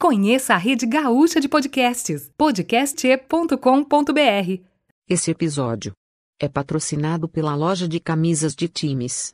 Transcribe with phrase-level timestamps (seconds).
[0.00, 4.62] Conheça a rede gaúcha de podcasts, podcast.com.br.
[5.08, 5.92] Esse episódio
[6.40, 9.32] é patrocinado pela loja de camisas de times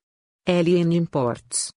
[0.48, 1.68] LN Imports,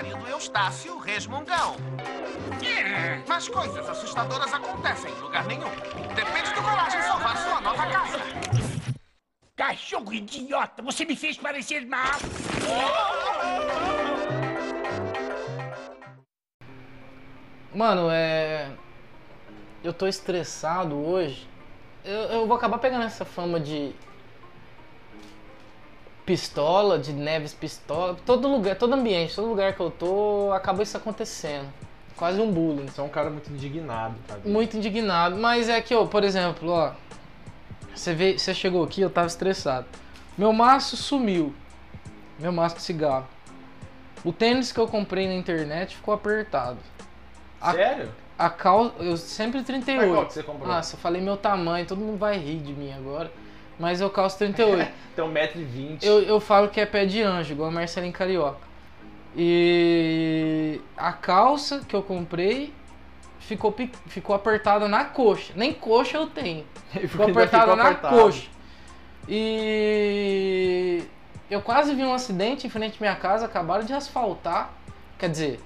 [0.02, 1.76] Marido Eustácio Resmungão.
[3.28, 5.70] Mas coisas assustadoras acontecem em lugar nenhum.
[6.14, 8.18] Depende do Coragem salvar sua nova casa.
[9.54, 12.18] Cachorro idiota, você me fez parecer mal.
[17.72, 18.72] Mano, é.
[19.84, 21.48] Eu tô estressado hoje.
[22.04, 23.94] Eu, eu vou acabar pegando essa fama de.
[26.36, 28.16] Pistola, de Neves Pistola.
[28.24, 31.68] Todo lugar, todo ambiente, todo lugar que eu tô, acaba isso acontecendo.
[32.16, 32.86] Quase um bullying.
[32.88, 34.38] Você é um cara muito indignado, tá?
[34.42, 35.36] Muito indignado.
[35.36, 36.92] Mas é que, ó, por exemplo, ó.
[37.94, 39.84] Você, vê, você chegou aqui, eu tava estressado.
[40.38, 41.52] Meu maço sumiu.
[42.38, 43.26] Meu maço de cigarro.
[44.24, 46.78] O tênis que eu comprei na internet ficou apertado.
[47.60, 48.08] A- Sério?
[48.38, 50.00] A calça, eu sempre 38.
[50.08, 50.66] Mas qual que você comprou?
[50.66, 53.30] Nossa, eu falei meu tamanho, todo mundo vai rir de mim agora.
[53.78, 54.90] Mas eu calço 38.
[55.14, 55.98] Tem 1,20m.
[56.02, 58.72] eu, eu falo que é pé de anjo, igual a Marcelinho Carioca.
[59.36, 62.72] E a calça que eu comprei
[63.40, 63.74] ficou,
[64.06, 65.52] ficou apertada na coxa.
[65.56, 66.66] Nem coxa eu tenho.
[66.92, 68.16] Ficou apertada na apertado.
[68.16, 68.48] coxa.
[69.28, 71.02] E
[71.50, 74.72] eu quase vi um acidente em frente à minha casa, acabaram de asfaltar.
[75.18, 75.60] Quer dizer,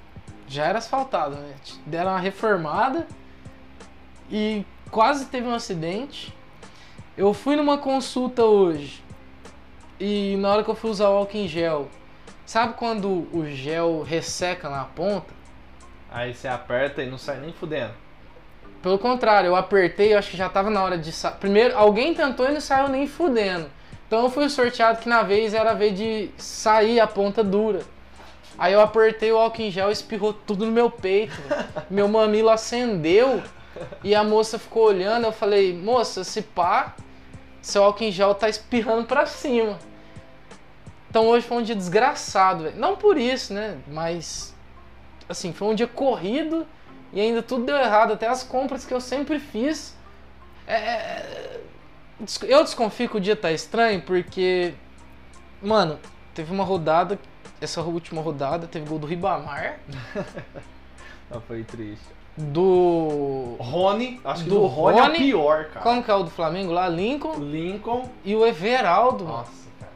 [0.47, 1.55] já era asfaltado, né?
[1.85, 3.07] Deram uma reformada
[4.31, 6.35] e quase teve um acidente.
[7.17, 9.03] Eu fui numa consulta hoje
[9.99, 11.89] e na hora que eu fui usar o álcool em gel,
[12.45, 15.33] sabe quando o gel resseca na ponta?
[16.11, 17.95] Aí você aperta e não sai nem fudendo.
[18.83, 21.37] Pelo contrário, eu apertei, eu acho que já tava na hora de sair.
[21.37, 23.71] Primeiro, alguém tentou e não saiu nem fudendo.
[24.07, 27.81] Então eu fui sorteado que na vez era a vez de sair a ponta dura.
[28.59, 31.35] Aí eu apertei o álcool em gel e espirrou tudo no meu peito.
[31.89, 33.43] meu mamilo acendeu
[34.05, 35.25] e a moça ficou olhando.
[35.25, 36.95] Eu falei, moça, se pá,
[37.67, 39.79] seu álcool em gel tá espirrando pra cima.
[41.11, 42.77] Então hoje foi um dia desgraçado, velho.
[42.77, 43.79] Não por isso, né?
[43.89, 44.55] Mas,
[45.29, 46.67] assim, foi um dia corrido
[47.13, 48.13] e ainda tudo deu errado.
[48.13, 49.97] Até as compras que eu sempre fiz.
[50.67, 51.59] É...
[52.21, 54.75] des- Eu desconfio que o dia tá estranho porque,
[55.63, 55.99] mano,
[56.35, 57.19] teve uma rodada.
[57.61, 59.79] Essa última rodada teve gol do Ribamar,
[61.31, 62.05] Não, foi triste.
[62.37, 63.57] Do.
[63.59, 65.15] Rony, acho que Do do, Rony, é Rony?
[65.15, 65.81] o pior, cara.
[65.81, 66.89] Como que é o do Flamengo lá?
[66.89, 68.09] Lincoln Lincoln.
[68.25, 69.37] e o Everaldo, mano.
[69.39, 69.93] Nossa, cara.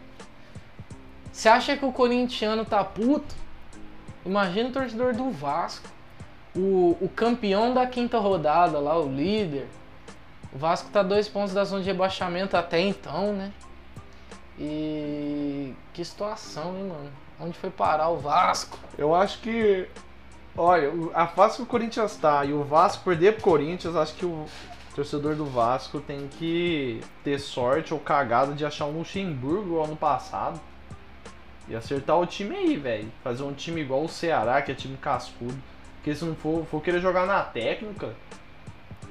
[1.32, 3.34] Você acha que o corintiano tá puto?
[4.24, 5.88] Imagina o torcedor do Vasco.
[6.56, 9.68] O, o campeão da quinta rodada lá, o líder.
[10.52, 13.52] O Vasco tá dois pontos da zona de rebaixamento até então, né?
[14.58, 17.10] E que situação, hein, mano?
[17.40, 18.78] Onde foi parar o Vasco?
[18.98, 19.88] Eu acho que.
[20.62, 24.26] Olha, a fase que o Corinthians tá e o Vasco perder pro Corinthians, acho que
[24.26, 24.44] o
[24.94, 30.60] torcedor do Vasco tem que ter sorte ou cagada de achar um Luxemburgo ano passado.
[31.66, 33.10] E acertar o time aí, velho.
[33.24, 35.56] Fazer um time igual o Ceará, que é time cascudo.
[35.94, 38.14] Porque se não for, for querer jogar na técnica,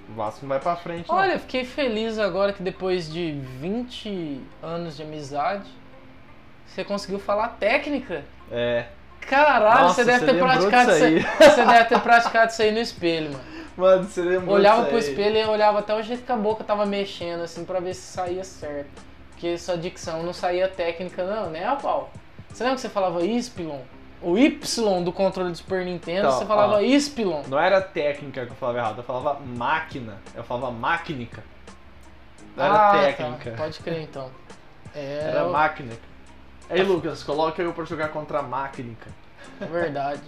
[0.08, 1.10] o Vasco não vai pra frente.
[1.10, 1.16] não.
[1.16, 5.68] Olha, eu fiquei feliz agora que depois de 20 anos de amizade,
[6.68, 8.24] você conseguiu falar técnica.
[8.52, 8.86] É.
[9.30, 11.20] Caralho, Nossa, você deve você ter praticado isso aí.
[11.22, 13.44] Você deve ter praticado isso aí no espelho, mano.
[13.78, 16.86] Mano, você lembrou Olhava pro espelho e olhava até o jeito que a boca tava
[16.86, 18.90] mexendo, assim, pra ver se saía certo.
[19.30, 22.12] Porque sua dicção não saía técnica, não, né, a pau?
[22.50, 23.80] Você lembra que você falava Ispilon?
[24.22, 26.82] O Y do controle do Super Nintendo, Então, você falava ó.
[26.82, 27.44] Ispilon.
[27.48, 30.18] Não era técnica que eu falava errado, eu falava máquina.
[30.36, 31.42] Eu falava máquinica.
[32.58, 33.52] Não era Ah, técnica.
[33.52, 33.58] Tá.
[33.58, 34.30] Pode crer, então.
[34.96, 36.02] É, Era máquinica.
[36.68, 39.08] Aí, Lucas, coloca eu pra jogar contra a máquinica.
[39.60, 40.22] Verdade.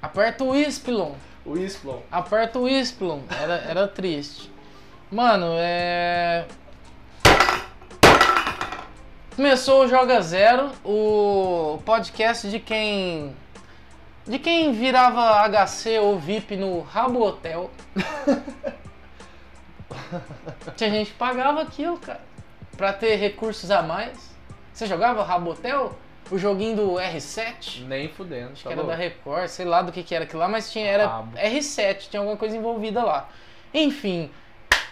[0.00, 1.14] Aperta o Ispilon.
[1.44, 2.02] O Isplon.
[2.10, 3.22] Aperta o Isplon.
[3.30, 4.52] Era, era triste.
[5.10, 6.46] Mano, é.
[9.34, 13.34] Começou o Joga Zero, o podcast de quem.
[14.26, 17.70] De quem virava HC ou VIP no Rabo Hotel.
[20.76, 22.20] Tinha gente que pagava aquilo, cara.
[22.76, 24.36] Pra ter recursos a mais.
[24.72, 25.96] Você jogava Rabotel?
[26.30, 27.82] O joguinho do R7?
[27.84, 28.52] Nem fudendo.
[28.52, 28.90] Acho tá que era louco?
[28.90, 31.36] da Record, sei lá do que, que era aquilo lá, mas tinha, era Rabo.
[31.36, 33.28] R7, tinha alguma coisa envolvida lá.
[33.72, 34.30] Enfim,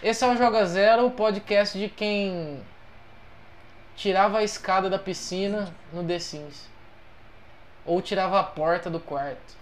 [0.01, 2.61] esse é o Joga Zero, o podcast de quem
[3.95, 6.67] tirava a escada da piscina no The Sims.
[7.85, 9.55] Ou tirava a porta do quarto.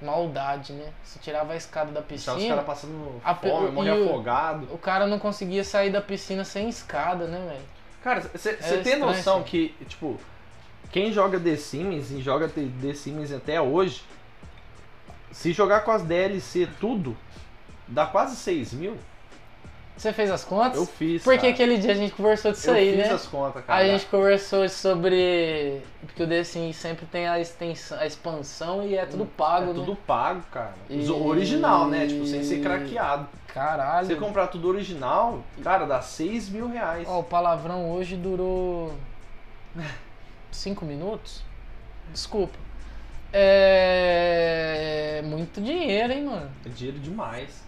[0.00, 0.92] Maldade, né?
[1.02, 4.68] Se tirava a escada da Deixava os piscina, caras passando A fome, morrer o- afogado.
[4.70, 7.64] o cara não conseguia sair da piscina sem escada, né, velho?
[8.04, 8.52] Cara, você
[8.84, 9.44] tem noção assim.
[9.44, 10.20] que, tipo,
[10.96, 14.02] quem joga The Sims e joga The Sims até hoje,
[15.30, 17.14] se jogar com as DLC tudo,
[17.86, 18.96] dá quase 6 mil?
[19.94, 20.78] Você fez as contas?
[20.78, 21.22] Eu fiz.
[21.22, 21.52] Porque cara.
[21.52, 23.12] aquele dia a gente conversou disso eu aí, fiz né?
[23.12, 23.78] as contas, cara.
[23.78, 25.82] A gente conversou sobre.
[26.00, 29.74] Porque o The Sims sempre tem a, extensão, a expansão e é tudo pago, é
[29.74, 29.98] tudo né?
[30.06, 30.72] pago, cara.
[30.88, 32.06] E- Original, né?
[32.06, 33.28] Tipo, sem ser craqueado.
[33.48, 34.06] Caralho.
[34.06, 37.06] Você comprar tudo original, cara, dá 6 mil reais.
[37.06, 38.94] Ó, o palavrão hoje durou.
[40.56, 41.42] 5 minutos?
[42.12, 42.58] Desculpa.
[43.32, 45.22] É.
[45.24, 46.50] Muito dinheiro, hein, mano?
[46.64, 47.64] É dinheiro demais.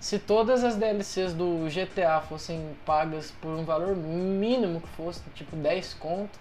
[0.00, 5.56] Se todas as DLCs do GTA fossem pagas por um valor mínimo que fosse, tipo
[5.56, 6.38] 10 conto,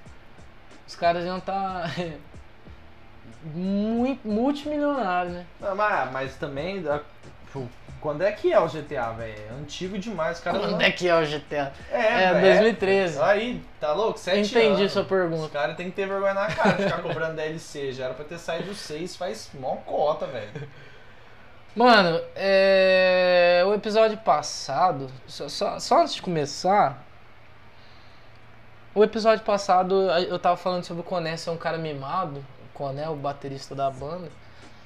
[0.88, 1.90] os caras iam estar
[3.44, 5.46] muito multimilionários, né?
[5.60, 7.02] Não, mas, mas também, dá-
[8.04, 9.42] quando é que é o GTA, velho?
[9.50, 10.60] É antigo demais, cara.
[10.60, 11.72] Quando é que é o GTA?
[11.90, 12.42] É, É, velho.
[12.42, 13.22] 2013.
[13.22, 14.20] Aí, tá louco?
[14.20, 14.92] Sete Entendi anos.
[14.92, 15.50] sua Os pergunta.
[15.54, 17.94] caras tem que ter vergonha na cara de ficar cobrando DLC.
[17.94, 20.68] Já era pra ter saído 6 faz mó cota, velho.
[21.74, 23.64] Mano, é...
[23.66, 27.02] o episódio passado, só, só, só antes de começar,
[28.94, 33.08] o episódio passado eu tava falando sobre o Coné ser um cara mimado, o Coné,
[33.10, 34.30] o baterista da banda,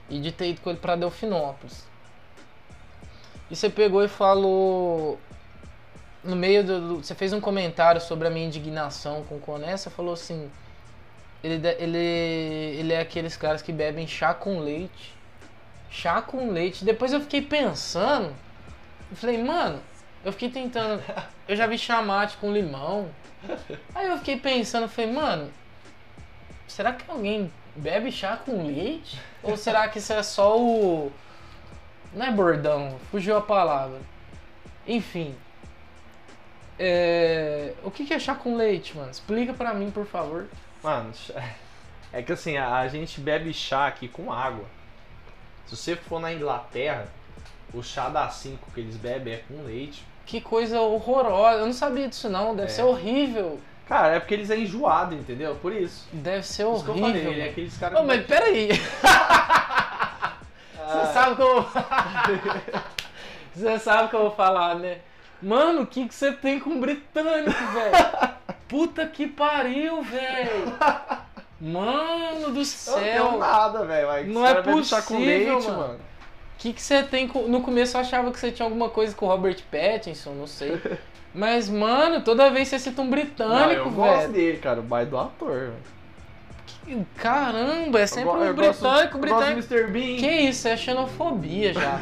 [0.08, 1.84] e de ter ido com ele pra Delfinópolis.
[3.50, 5.20] E você pegou e falou.
[6.24, 6.98] No meio do.
[6.98, 10.50] Você fez um comentário sobre a minha indignação com o você falou assim.
[11.44, 15.18] Ele, ele, ele é aqueles caras que bebem chá com leite
[15.90, 16.86] chá com leite.
[16.86, 18.34] Depois eu fiquei pensando.
[19.10, 19.80] Eu falei, mano,
[20.24, 21.02] eu fiquei tentando.
[21.48, 23.10] Eu já vi chá mate com limão.
[23.96, 25.50] Aí eu fiquei pensando, falei, mano,
[26.68, 29.18] será que alguém bebe chá com leite?
[29.42, 31.12] Ou será que isso é só o.
[32.18, 34.00] Não é bordão, fugiu a palavra.
[34.88, 35.36] Enfim.
[36.80, 37.74] É...
[37.84, 39.12] O que que é chá com leite, mano?
[39.12, 40.48] Explica pra mim, por favor.
[40.84, 41.12] Mano,
[42.14, 44.66] é que assim, a, a gente bebe chá aqui com água.
[45.66, 47.08] Se você for na Inglaterra,
[47.74, 50.04] o chá da 5 que eles bebem é com leite.
[50.26, 51.60] Que coisa horrorosa.
[51.60, 52.56] Eu não sabia disso não.
[52.56, 52.72] Deve É.
[52.72, 53.60] ser horrível.
[53.88, 55.56] Cara, é porque eles é enjoado, entendeu?
[55.56, 56.06] Por isso.
[56.12, 57.24] Deve ser Por isso que eu horrível.
[57.24, 58.70] falei, é aqueles caras Ô, mas bebem- peraí.
[60.88, 61.66] Você sabe que eu.
[63.54, 65.00] Você sabe que eu vou falar, né?
[65.42, 68.34] Mano, o que, que você tem com o britânico, velho?
[68.68, 70.74] Puta que pariu, velho.
[71.60, 72.96] Mano do Eu não céu.
[73.00, 74.28] tenho nada, velho.
[74.34, 75.78] Não é chá com possível, leite, mano.
[75.80, 75.94] mano.
[75.96, 77.48] O que, que você tem com.
[77.48, 80.80] No começo eu achava que você tinha alguma coisa com o Robert Pattinson, não sei.
[81.34, 84.34] Mas, mano, toda vez você cita um britânico, eu gosto velho.
[84.34, 84.80] dele, cara.
[84.80, 85.74] O bairro do ator, velho.
[87.18, 89.56] Caramba, é sempre Eu um eu gosto- britânico, britânico.
[89.56, 89.92] gosto Mr.
[89.92, 90.18] Bean.
[90.18, 92.00] Que isso, é xenofobia já.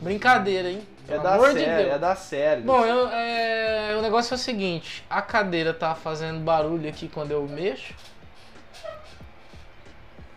[0.00, 0.82] Brincadeira, hein?
[1.08, 1.94] É da de série, Deus.
[1.94, 2.60] é da série.
[2.62, 7.32] Bom, eu, é, o negócio é o seguinte: a cadeira tá fazendo barulho aqui quando
[7.32, 7.92] eu mexo.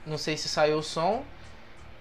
[0.05, 1.23] Não sei se saiu o som.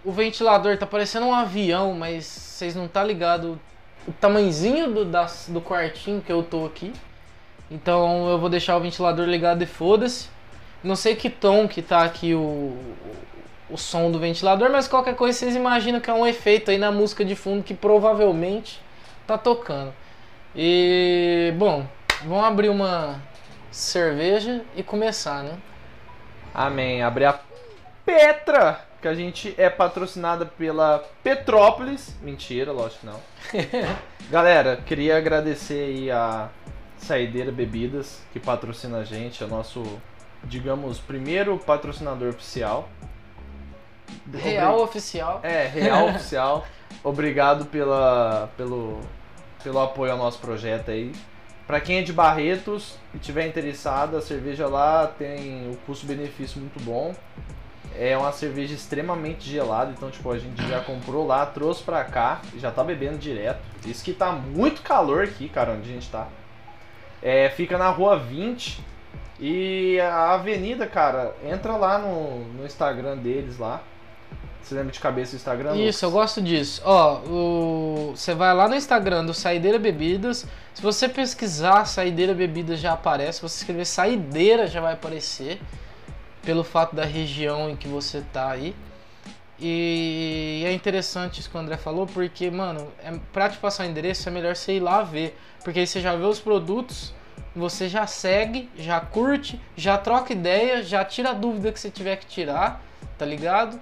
[0.05, 3.59] O ventilador tá parecendo um avião, mas vocês não tá ligado
[4.07, 6.93] o tamanhozinho do, das- do quartinho que eu tô aqui.
[7.71, 10.29] Então eu vou deixar o ventilador ligado e foda-se.
[10.85, 12.77] Não sei que tom que tá aqui o,
[13.71, 16.93] o som do ventilador, mas qualquer coisa vocês imaginam que é um efeito aí na
[16.93, 18.81] música de fundo que provavelmente
[19.27, 19.93] tá tocando.
[20.55, 21.87] E bom,
[22.25, 23.21] vamos abrir uma
[23.71, 25.57] cerveja e começar, né?
[26.55, 27.03] Amém.
[27.03, 27.41] Abre a
[28.05, 32.15] Petra, que a gente é patrocinada pela Petrópolis.
[32.23, 33.21] Mentira, lógico que não.
[34.31, 36.49] Galera, queria agradecer aí a
[36.97, 39.83] Saideira Bebidas, que patrocina a gente, é o nosso,
[40.47, 42.89] digamos, primeiro patrocinador oficial.
[44.33, 45.41] Real oficial.
[45.43, 46.67] É, real oficial.
[47.03, 49.01] Obrigado pela, pelo,
[49.63, 51.13] pelo apoio ao nosso projeto aí.
[51.67, 56.79] Pra quem é de Barretos e tiver interessado, a cerveja lá tem o custo-benefício muito
[56.81, 57.15] bom.
[57.97, 62.43] É uma cerveja extremamente gelada, então tipo, a gente já comprou lá, trouxe pra cá
[62.53, 63.61] e já tá bebendo direto.
[63.87, 66.29] Isso que tá muito calor aqui, cara, onde a gente tá.
[67.23, 68.83] É, fica na rua 20
[69.39, 73.83] e a avenida, cara, entra lá no, no Instagram deles lá.
[74.63, 75.77] Você lembra de cabeça o Instagram?
[75.77, 76.23] Isso, eu Lucas?
[76.23, 76.81] gosto disso.
[76.85, 80.47] Ó, você vai lá no Instagram do Saideira Bebidas.
[80.73, 83.39] Se você pesquisar Saideira Bebidas já aparece.
[83.39, 85.61] Se você escrever Saideira já vai aparecer.
[86.43, 88.75] Pelo fato da região em que você tá aí.
[89.61, 93.87] E é interessante isso que o André falou, porque, mano, é, pra te passar o
[93.87, 95.39] endereço é melhor você ir lá ver.
[95.63, 97.15] Porque aí você já vê os produtos,
[97.55, 102.17] você já segue, já curte, já troca ideia, já tira a dúvida que você tiver
[102.17, 102.83] que tirar,
[103.17, 103.81] tá ligado?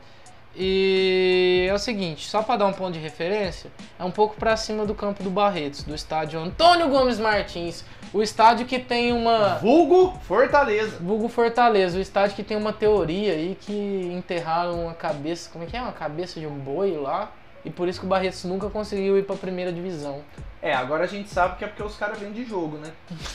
[0.55, 4.55] E é o seguinte, só para dar um ponto de referência, é um pouco para
[4.55, 9.55] cima do campo do Barretos, do estádio Antônio Gomes Martins, o estádio que tem uma
[9.55, 10.99] Vulgo Fortaleza.
[11.01, 15.67] vulgo Fortaleza, o estádio que tem uma teoria aí que enterraram uma cabeça, como é
[15.67, 17.33] que é, uma cabeça de um boi lá,
[17.65, 20.21] e por isso que o Barretos nunca conseguiu ir para primeira divisão.
[20.61, 22.91] É, agora a gente sabe que é porque os caras vêm de jogo, né?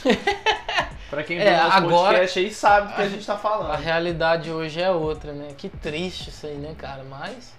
[1.10, 3.72] pra quem É, nosso agora- podcast aí sabe do que a gente tá falando.
[3.72, 5.50] A realidade hoje é outra, né?
[5.58, 7.04] Que triste isso aí, né, cara?
[7.04, 7.54] Mas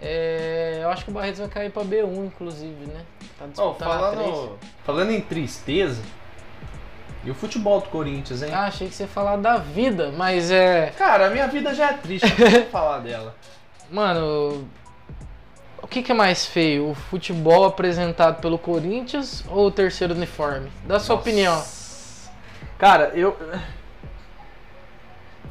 [0.00, 3.02] é, eu acho que o Barretos vai cair pra B1, inclusive, né?
[3.38, 4.30] Tá disputando a três.
[4.30, 6.02] falando, falando em tristeza,
[7.24, 8.50] e o futebol do Corinthians, hein?
[8.52, 10.92] Ah, achei que você ia falar da vida, mas é.
[10.96, 13.34] Cara, a minha vida já é triste, não falar dela.
[13.90, 14.68] Mano,
[15.82, 16.90] o que, que é mais feio?
[16.90, 20.70] O futebol apresentado pelo Corinthians ou o terceiro uniforme?
[20.84, 21.28] Dá sua Nossa.
[21.28, 21.64] opinião.
[22.78, 23.36] Cara, eu.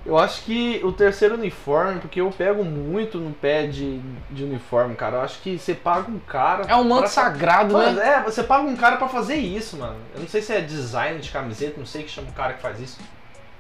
[0.06, 4.96] Eu acho que o terceiro uniforme, porque eu pego muito no pé de, de uniforme,
[4.96, 5.18] cara.
[5.18, 6.64] Eu acho que você paga um cara.
[6.66, 8.14] É um manto pra- sagrado, Mano, né?
[8.14, 9.98] é, você paga um cara pra fazer isso, mano.
[10.16, 12.62] Eu não sei se é design de camiseta, não sei que chama o cara que
[12.62, 13.00] faz isso.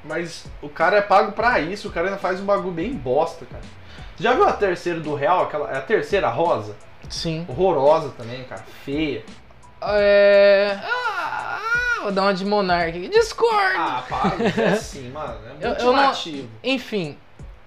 [0.05, 3.45] Mas o cara é pago pra isso, o cara ainda faz um bagulho bem bosta,
[3.45, 3.63] cara.
[4.17, 5.43] Você já viu a terceira do Real?
[5.43, 6.75] Aquela, é a terceira rosa?
[7.09, 7.45] Sim.
[7.47, 8.63] Horrorosa também, cara.
[8.83, 9.23] Feia.
[9.81, 10.77] É.
[10.83, 13.07] Ah, vou dar uma de monarca aqui.
[13.09, 13.77] Discordo!
[13.77, 15.37] Ah, para, é assim, mano.
[15.45, 16.49] É Eu- muito eu não- chamativo.
[16.63, 17.17] Enfim,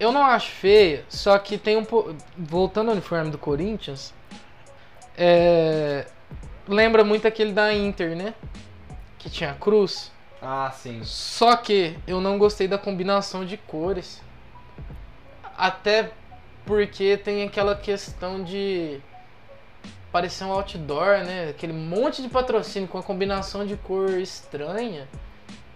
[0.00, 2.14] eu não acho feia, só que tem um pouco.
[2.36, 4.12] Voltando ao uniforme do Corinthians,
[5.16, 6.04] é,
[6.66, 8.34] lembra muito aquele da Inter, né?
[9.18, 10.10] Que tinha a cruz.
[10.42, 11.00] Ah, sim.
[11.04, 14.20] Só que eu não gostei da combinação de cores.
[15.56, 16.10] Até
[16.70, 19.00] porque tem aquela questão de
[20.12, 21.48] parecer um outdoor, né?
[21.50, 25.08] Aquele monte de patrocínio com a combinação de cor estranha.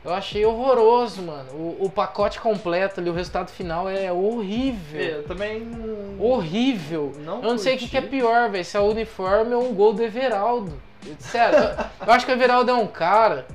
[0.04, 1.50] Eu achei horroroso, mano.
[1.52, 5.00] O, o pacote completo ali, o resultado final é horrível.
[5.00, 7.10] Eu também não- Horrível.
[7.18, 7.90] Não eu não sei o que, curti.
[7.90, 8.64] que é pior, velho.
[8.64, 10.80] Se é o uniforme ou um gol do Everaldo.
[11.18, 13.46] Sério, eu, eu acho que o Everaldo é um cara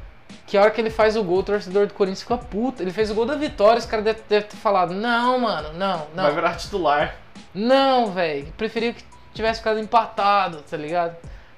[0.46, 2.82] que a hora que ele faz o gol, o torcedor do Corinthians fica puto.
[2.82, 6.08] Ele fez o gol da vitória, os caras devem deve ter falado: Não, mano, não,
[6.16, 6.34] Vai não.
[6.36, 7.16] virar titular.
[7.54, 8.52] Não, velho.
[8.58, 9.04] Preferia que
[9.34, 11.16] tivesse ficado empatado, tá ligado?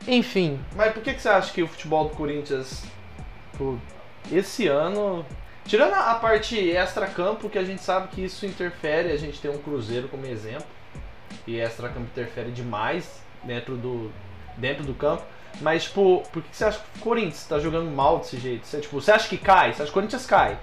[0.08, 2.84] Enfim, Mas por que, que você acha que o futebol do Corinthians,
[4.32, 5.26] esse ano.
[5.64, 9.60] Tirando a parte extra-campo, que a gente sabe que isso interfere, a gente tem um
[9.60, 10.66] Cruzeiro como exemplo,
[11.46, 14.12] e extra-campo interfere demais dentro do,
[14.58, 15.24] dentro do campo.
[15.62, 18.66] Mas, tipo, por que que você acha que o Corinthians tá jogando mal desse jeito?
[18.66, 19.72] Você, tipo, você acha que cai?
[19.72, 20.58] Você acha que o Corinthians cai?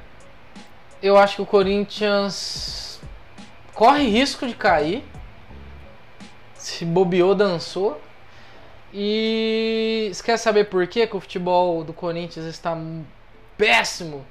[1.03, 2.98] eu acho que o Corinthians
[3.79, 5.05] corre risco de cair.
[6.57, 8.01] Se bobeou, dançou.
[8.93, 12.77] E você quer saber por quê que o futebol do Corinthians está
[13.57, 14.27] péssimo?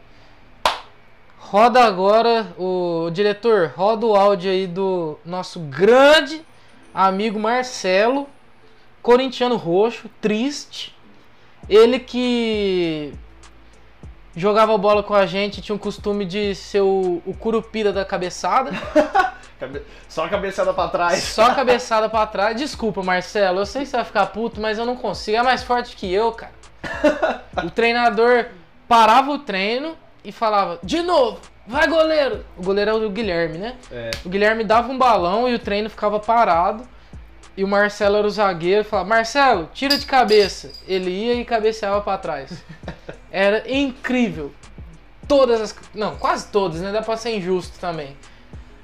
[1.37, 6.45] Roda agora, o diretor, roda o áudio aí do nosso grande
[6.93, 8.27] amigo Marcelo,
[9.01, 10.93] corintiano roxo, triste.
[11.69, 13.13] Ele que
[14.35, 18.71] jogava bola com a gente, tinha o costume de ser o, o curupira da cabeçada.
[19.59, 21.23] Cabe- Só a cabeçada pra trás.
[21.23, 22.55] Só a cabeçada pra trás.
[22.55, 25.37] Desculpa, Marcelo, eu sei que você vai ficar puto, mas eu não consigo.
[25.37, 26.51] É mais forte que eu, cara.
[27.65, 28.45] O treinador
[28.87, 32.45] parava o treino e falava: De novo, vai goleiro.
[32.55, 33.75] O goleiro é o Guilherme, né?
[33.91, 34.11] É.
[34.23, 36.87] O Guilherme dava um balão e o treino ficava parado.
[37.55, 40.71] E o Marcelo era o zagueiro e falava: Marcelo, tira de cabeça.
[40.87, 42.63] Ele ia e cabeceava pra trás.
[43.31, 44.53] Era incrível.
[45.27, 45.75] Todas as.
[45.95, 46.91] Não, quase todas, né?
[46.91, 48.15] Dá pra ser injusto também.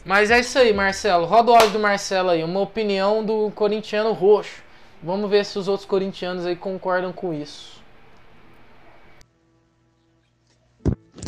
[0.05, 1.25] Mas é isso aí, Marcelo.
[1.25, 2.43] Roda o áudio do Marcelo aí.
[2.43, 4.61] Uma opinião do corintiano roxo.
[5.01, 7.81] Vamos ver se os outros corintianos aí concordam com isso.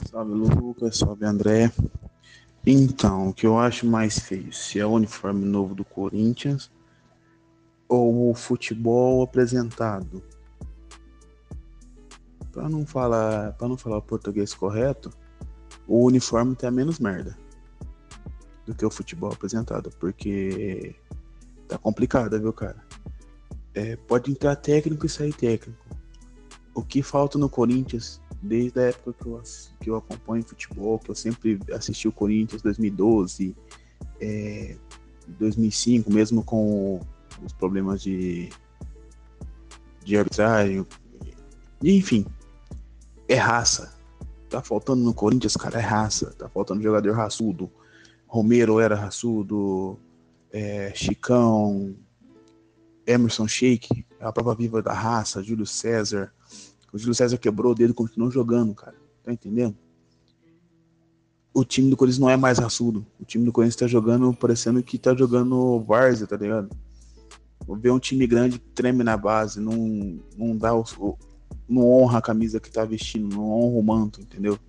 [0.10, 1.72] Salve Lucas, salve André.
[2.65, 6.70] Então, o que eu acho mais feio, se é o uniforme novo do Corinthians
[7.88, 10.22] ou o futebol apresentado.
[12.51, 15.12] Para não falar, para não falar o português correto,
[15.88, 17.45] o uniforme tá menos merda
[18.66, 20.96] do que o futebol apresentado, porque
[21.68, 22.84] tá complicado, viu, cara?
[23.74, 25.84] É, pode entrar técnico e sair técnico.
[26.74, 29.42] O que falta no Corinthians desde a época que eu,
[29.80, 33.56] que eu acompanho futebol, que eu sempre assisti o Corinthians 2012,
[34.22, 34.76] é,
[35.28, 37.00] 2005, mesmo com
[37.44, 38.50] os problemas de,
[40.04, 40.86] de arbitragem.
[41.84, 42.26] Enfim,
[43.28, 43.94] é raça.
[44.50, 46.34] Tá faltando no Corinthians, cara, é raça.
[46.38, 47.70] Tá faltando jogador raçudo.
[48.36, 49.98] Romero era raçudo,
[50.51, 51.96] é, Chicão,
[53.08, 56.34] Emerson Sheik, a prova viva da raça, Júlio César.
[56.92, 58.96] O Júlio César quebrou o dedo e continuou jogando, cara.
[59.24, 59.77] Tá entendendo?
[61.54, 63.06] O time do Corinthians não é mais raçudo.
[63.18, 66.70] O time do Corinthians tá jogando parecendo que tá jogando Várzea, tá ligado?
[67.80, 71.18] Ver um time grande treme na base, não, não dá o, o-
[71.70, 74.60] não honra a camisa que tá vestindo, não honra o manto, entendeu?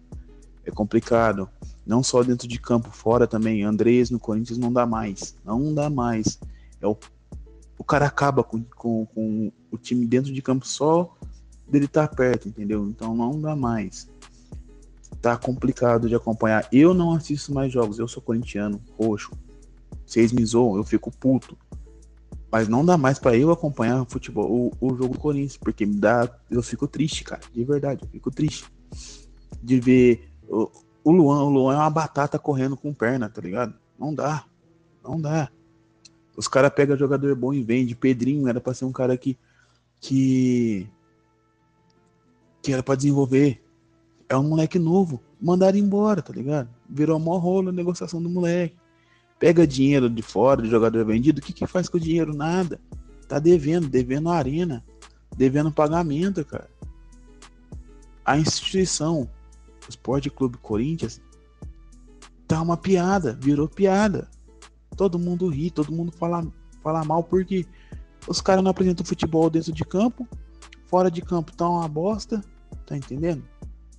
[0.65, 1.49] É complicado.
[1.87, 3.63] Não só dentro de campo, fora também.
[3.63, 5.37] Andrés no Corinthians não dá mais.
[5.45, 6.39] Não dá mais.
[6.81, 6.97] É o,
[7.79, 11.15] o cara acaba com, com, com o time dentro de campo só
[11.69, 12.89] dele estar perto, entendeu?
[12.89, 14.09] Então não dá mais.
[15.23, 16.69] Tá complicado de acompanhar.
[16.73, 17.99] Eu não assisto mais jogos.
[17.99, 19.31] Eu sou corintiano, roxo.
[20.05, 21.57] Vocês me zoam, eu fico puto.
[22.51, 25.97] Mas não dá mais pra eu acompanhar futebol, o, o jogo do Corinthians, porque me
[25.97, 28.65] dá, eu fico triste, cara, de verdade, eu fico triste
[29.61, 30.71] de ver o,
[31.07, 33.73] o Luan, o Luan é uma batata correndo com perna, tá ligado?
[33.97, 34.45] Não dá,
[35.05, 35.49] não dá.
[36.37, 37.95] Os caras pegam jogador bom e vende.
[37.95, 39.39] Pedrinho era pra ser um cara que
[40.01, 40.91] que
[42.61, 43.65] que era pra desenvolver.
[44.29, 46.69] É um moleque novo, mandaram embora, tá ligado?
[46.91, 48.75] Virou mó rolo a negociação do moleque.
[49.39, 52.35] Pega dinheiro de fora, de jogador vendido, o que que faz com o dinheiro?
[52.35, 52.81] Nada.
[53.29, 54.85] Tá devendo, devendo a arena,
[55.37, 56.69] devendo pagamento, cara.
[58.25, 59.31] A instituição,
[59.89, 61.21] Esporte Clube Corinthians,
[62.47, 64.29] tá uma piada, virou piada.
[64.97, 66.47] Todo mundo ri, todo mundo fala,
[66.83, 67.67] fala mal porque
[68.27, 70.27] os caras não apresentam futebol dentro de campo,
[70.87, 72.43] fora de campo tá uma bosta,
[72.87, 73.45] tá entendendo?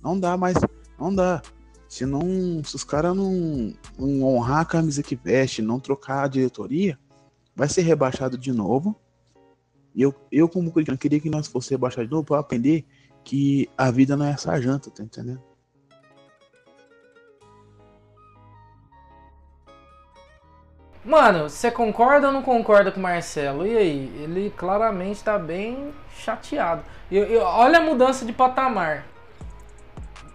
[0.02, 0.56] Não dá mais,
[0.98, 1.42] não dá.
[1.88, 6.28] Se não, se os caras não, não honrar a camisa que veste, não trocar a
[6.28, 6.98] diretoria,
[7.56, 8.94] vai ser rebaixado de novo.
[9.94, 12.86] E eu, eu como corintiano, queria que nós fosse rebaixado de novo para aprender
[13.24, 15.42] que a vida não é essa janta, tá entendendo?
[21.08, 23.66] Mano, você concorda ou não concorda com o Marcelo?
[23.66, 24.20] E aí?
[24.22, 26.82] Ele claramente tá bem chateado.
[27.10, 29.06] Eu- eu- olha a mudança de patamar.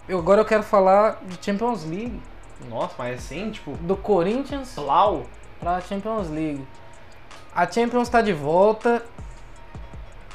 [0.09, 2.19] Eu, agora eu quero falar de Champions League.
[2.67, 5.27] Nossa, mas assim, tipo, Do Corinthians Blau.
[5.59, 6.67] pra Champions League.
[7.55, 9.05] A Champions tá de volta.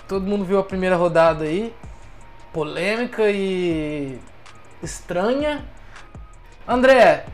[0.07, 1.75] Todo mundo viu a primeira rodada aí.
[2.53, 4.21] Polêmica e
[4.81, 5.65] estranha.
[6.67, 7.27] André,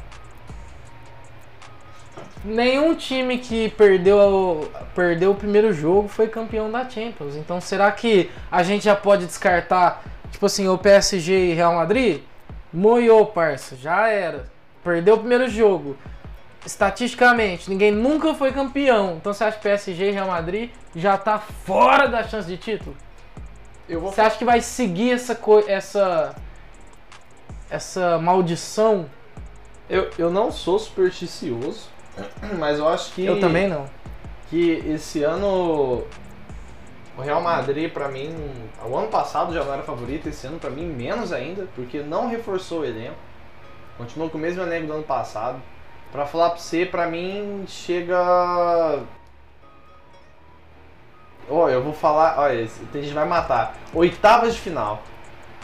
[2.44, 7.34] nenhum time que perdeu, perdeu o primeiro jogo foi campeão da Champions.
[7.36, 12.20] Então será que a gente já pode descartar, tipo assim, o PSG e Real Madrid?
[12.72, 14.50] Moiou, parça, já era.
[14.82, 15.96] Perdeu o primeiro jogo
[16.66, 19.16] estatisticamente, ninguém nunca foi campeão.
[19.16, 22.96] Então você acha que PSG e Real Madrid já tá fora da chance de título?
[23.88, 26.34] Eu vou Você acha que vai seguir essa essa
[27.70, 29.06] essa maldição?
[29.88, 31.88] Eu, eu não sou supersticioso,
[32.58, 33.24] mas eu acho que.
[33.24, 33.86] Eu também não.
[34.48, 36.04] Que esse ano.
[37.16, 38.34] O Real Madrid, pra mim.
[38.84, 42.28] O ano passado já não era favorito, esse ano, pra mim, menos ainda, porque não
[42.28, 43.16] reforçou o elenco.
[43.96, 45.60] Continuou com o mesmo elenco do ano passado.
[46.10, 49.02] Pra falar pra você, pra mim, chega.
[51.48, 52.38] Ó, eu vou falar.
[52.38, 53.76] Olha, tem gente vai matar.
[53.92, 55.02] Oitavas de final.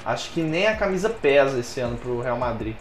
[0.04, 2.74] Acho que nem a camisa pesa esse ano pro Real Madrid.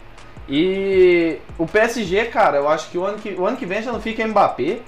[0.50, 3.92] E o PSG, cara, eu acho que o ano que, o ano que vem já
[3.92, 4.80] não fica Mbappé.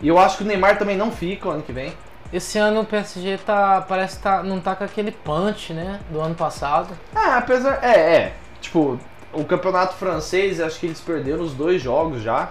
[0.00, 1.92] E eu acho que o Neymar também não fica o ano que vem.
[2.32, 6.20] Esse ano o PSG tá parece que tá, não tá com aquele punch, né, do
[6.20, 6.96] ano passado.
[7.12, 7.80] Ah, apesar.
[7.82, 8.32] É, é.
[8.60, 9.00] Tipo,
[9.32, 12.50] o campeonato francês, acho que eles perderam os dois jogos já.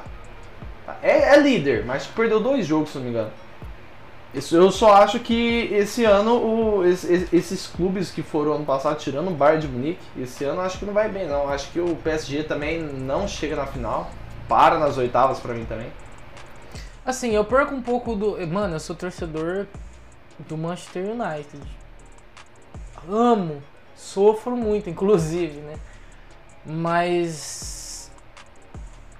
[1.02, 3.32] É, é líder, mas perdeu dois jogos, se não me engano.
[4.34, 9.30] Eu só acho que esse ano, o, esse- esses clubes que foram ano passado, tirando
[9.30, 11.50] o Bayern de Munique, esse ano acho que não vai bem, não.
[11.50, 14.10] Acho que o PSG também não chega na final.
[14.48, 15.92] Para nas oitavas pra mim também.
[17.06, 18.36] Assim, eu perco um pouco do.
[18.48, 19.66] Mano, eu sou torcedor
[20.48, 21.62] do Manchester United.
[23.10, 23.62] Amo,
[23.96, 25.76] sofro muito, inclusive, né?
[26.66, 27.79] Mas.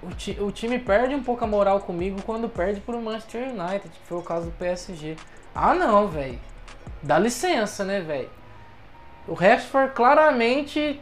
[0.02, 3.88] O, ti- o time perde um pouco a moral comigo quando perde pro Manchester United,
[3.88, 5.16] que foi o caso do PSG.
[5.54, 6.38] Ah, não, velho.
[7.02, 8.30] Dá licença, né, velho?
[9.28, 10.98] O Rashford claramente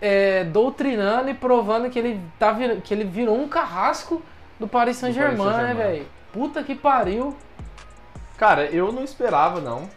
[0.00, 4.22] é, doutrinando e provando que ele, tá vir- que ele virou um carrasco
[4.58, 5.74] do Paris Saint-Germain, né, Saint-Germain.
[5.92, 6.06] velho?
[6.32, 7.36] Puta que pariu.
[8.38, 9.88] Cara, eu não esperava, não.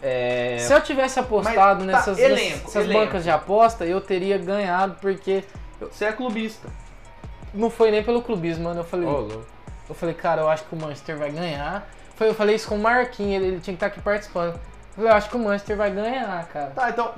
[0.00, 0.56] É...
[0.58, 3.00] Se eu tivesse apostado Mas, tá, nessas, elenco, nessas elenco.
[3.00, 5.44] bancas de aposta, eu teria ganhado, porque
[5.80, 6.68] Você é clubista.
[7.54, 8.80] Não foi nem pelo clubismo, mano.
[8.80, 9.44] Eu falei, louco.
[9.88, 11.86] Eu falei, cara, eu acho que o Manchester vai ganhar.
[12.16, 14.54] Foi- Eu falei isso com o Marquinhos, ele, ele tinha que estar aqui participando.
[14.54, 14.60] Eu
[14.96, 16.70] falei, eu acho que o Manchester vai ganhar, cara.
[16.70, 17.12] Tá, então,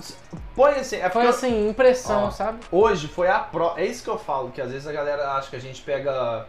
[0.54, 0.96] põe assim.
[0.96, 2.58] É Foi assim, impressão, Ó, sabe?
[2.70, 3.80] hoje foi a prova.
[3.80, 6.46] É isso que eu falo, que às vezes a galera acha que a gente pega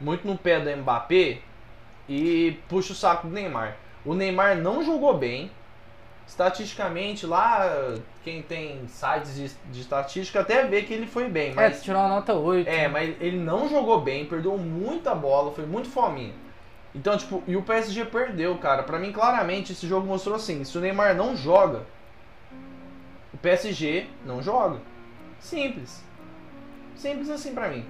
[0.00, 1.38] muito no pé do Mbappé
[2.08, 3.76] e puxa o saco do Neymar.
[4.04, 5.50] O Neymar não jogou bem.
[6.26, 11.54] Estatisticamente, lá, quem tem sites de, de estatística até vê que ele foi bem, É,
[11.54, 11.82] mas.
[11.82, 12.68] tirou uma nota 8.
[12.68, 16.34] É, mas ele não jogou bem, perdeu muita bola, foi muito fominha.
[16.94, 18.82] Então, tipo, e o PSG perdeu, cara.
[18.82, 21.82] Pra mim, claramente, esse jogo mostrou assim: se o Neymar não joga,
[23.32, 24.78] o PSG não joga.
[25.38, 26.02] Simples.
[26.96, 27.84] Simples assim pra mim.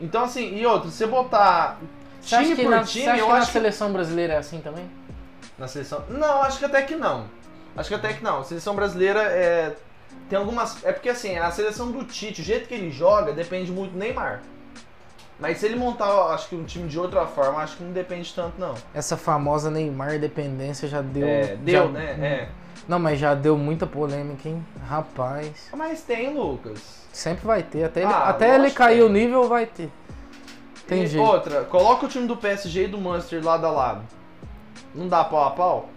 [0.00, 1.78] Então, assim, e outro, se você botar
[2.20, 4.88] Você time por na, time, eu que na acho que seleção brasileira é assim também?
[5.58, 6.04] na seleção.
[6.10, 7.26] Não, acho que até que não.
[7.76, 8.40] Acho que até que não.
[8.40, 9.74] A seleção brasileira é.
[10.28, 10.82] Tem algumas.
[10.84, 13.98] É porque assim, a seleção do Tite, o jeito que ele joga, depende muito do
[13.98, 14.40] Neymar.
[15.38, 18.32] Mas se ele montar, acho que um time de outra forma, acho que não depende
[18.34, 18.74] tanto, não.
[18.94, 21.26] Essa famosa Neymar dependência já deu.
[21.28, 22.10] É, deu, já- né?
[22.12, 22.48] É.
[22.88, 24.64] Não, mas já deu muita polêmica, hein?
[24.88, 25.68] Rapaz.
[25.76, 27.04] Mas tem, Lucas.
[27.12, 27.84] Sempre vai ter.
[27.84, 29.90] Até ele, Ah, até ele cair o nível, vai ter.
[30.86, 31.26] Tem E jeito.
[31.26, 34.02] Outra, coloca o time do PSG e do Manchester lado a lado.
[34.94, 35.88] Não dá pau a pau?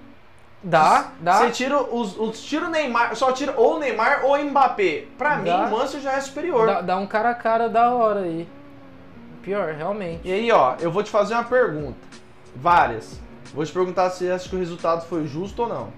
[0.62, 1.38] Dá, dá.
[1.40, 5.06] Você tira os, os tira o Neymar, só tira ou o Neymar ou o Mbappé.
[5.18, 5.66] Pra mim, Dá.
[5.68, 6.68] o Manchester já é superior.
[6.68, 8.48] Dá, dá um cara a cara da hora aí.
[9.42, 10.28] Pior, realmente.
[10.28, 11.98] E aí, ó, eu vou te fazer uma pergunta.
[12.56, 13.20] Várias.
[13.54, 15.94] Vou te perguntar se acha que o resultado foi justo ou não.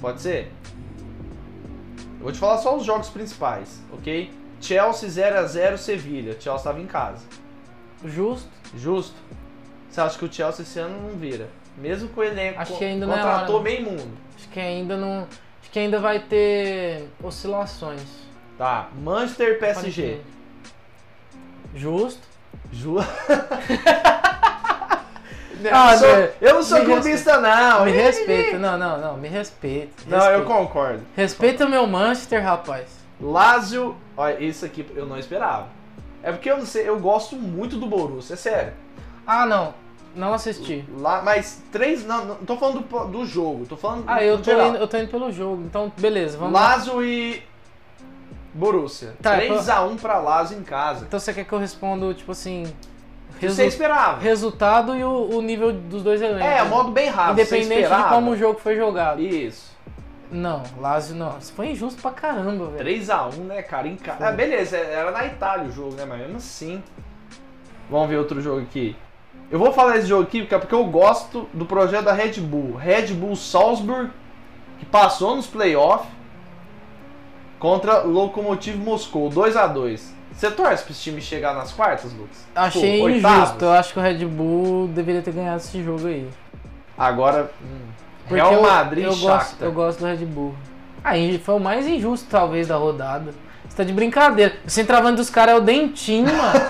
[0.00, 0.52] Pode ser?
[2.18, 4.30] Eu vou te falar só os jogos principais, ok?
[4.60, 6.32] Chelsea 0x0 Sevilha.
[6.32, 7.24] Chelsea estava em casa.
[8.04, 8.48] Justo.
[8.76, 9.14] Justo?
[9.88, 11.48] Você acha que o Chelsea esse ano não vira?
[11.80, 13.64] Mesmo com o elenco Acho que ainda não é contratou hora.
[13.64, 14.08] meio mundo.
[14.36, 15.26] Acho que ainda não.
[15.60, 18.02] Acho que ainda vai ter oscilações.
[18.56, 20.20] Tá, Manchester PSG.
[21.74, 22.26] Justo.
[22.72, 22.96] Ju...
[25.72, 26.30] Ah, eu, sou- né?
[26.40, 27.84] eu não sou clubista, não.
[27.84, 28.58] Me respeita.
[28.58, 29.16] Não, não, não.
[29.16, 30.04] Me respeita.
[30.06, 31.02] Não, eu concordo.
[31.16, 32.86] Respeita o meu Manchester, rapaz.
[33.20, 35.66] Lazio, olha, isso aqui eu não esperava.
[36.22, 38.72] É porque eu não sei, eu gosto muito do Borussia, é sério.
[39.26, 39.74] Ah, não.
[40.14, 40.84] Não assisti.
[40.98, 44.50] Lá, mas três, não, não tô falando do, do jogo, tô falando Ah, eu tô,
[44.50, 45.62] indo, eu tô indo pelo jogo.
[45.62, 46.36] Então, beleza.
[46.38, 46.74] Vamos lá.
[46.76, 47.42] Lazio e
[48.54, 49.14] Borussia.
[49.22, 51.04] Tá, 3x1 pra Lazio em casa.
[51.06, 52.64] Então você quer que eu responda, tipo assim.
[53.38, 54.20] Que resu- Você esperava.
[54.20, 56.44] Resultado e o, o nível dos dois elencos.
[56.44, 56.68] É, né?
[56.68, 57.40] modo bem rápido.
[57.40, 59.20] Independente de como o jogo foi jogado.
[59.20, 59.76] Isso.
[60.30, 61.38] Não, Lazio não.
[61.38, 62.84] Isso foi injusto pra caramba, velho.
[63.00, 63.86] 3x1, né, cara?
[63.88, 64.26] Em casa.
[64.28, 66.04] Ah, beleza, era na Itália o jogo, né?
[66.04, 66.82] Mas mesmo assim.
[67.88, 68.96] Vamos ver outro jogo aqui.
[69.50, 72.40] Eu vou falar desse jogo aqui porque é porque eu gosto do projeto da Red
[72.40, 72.76] Bull.
[72.76, 74.10] Red Bull Salzburg,
[74.78, 76.06] que passou nos playoffs
[77.58, 80.00] contra Lokomotiv Moscou, 2x2.
[80.32, 82.46] Você torce pra esse time chegar nas quartas, Lucas?
[82.54, 83.38] Achei oitavas?
[83.48, 83.64] injusto.
[83.64, 86.28] Eu acho que o Red Bull deveria ter ganhado esse jogo aí.
[86.96, 87.88] Agora, hum,
[88.26, 90.54] Real eu- Madrid eu, e gosto, eu gosto do Red Bull.
[91.02, 93.32] Aí foi o mais injusto, talvez, da rodada.
[93.68, 94.54] Você tá de brincadeira.
[94.64, 96.60] O centroavante dos caras é o Dentinho, mano.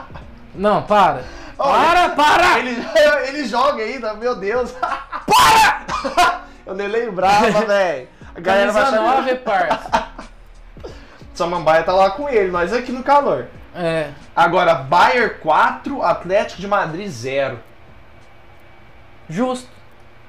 [0.54, 1.24] Não, para.
[1.58, 2.60] Para, para!
[2.60, 2.76] Ele,
[3.26, 4.72] ele joga ainda, meu Deus.
[5.26, 6.42] Para!
[6.64, 8.08] Eu nem lembrava, velho.
[8.34, 10.08] A galera vai achar 9, parça.
[11.34, 13.46] Samambaia tá lá com ele, nós aqui no calor.
[13.74, 14.10] É.
[14.34, 17.58] Agora, Bayern 4, Atlético de Madrid 0.
[19.28, 19.68] Justo.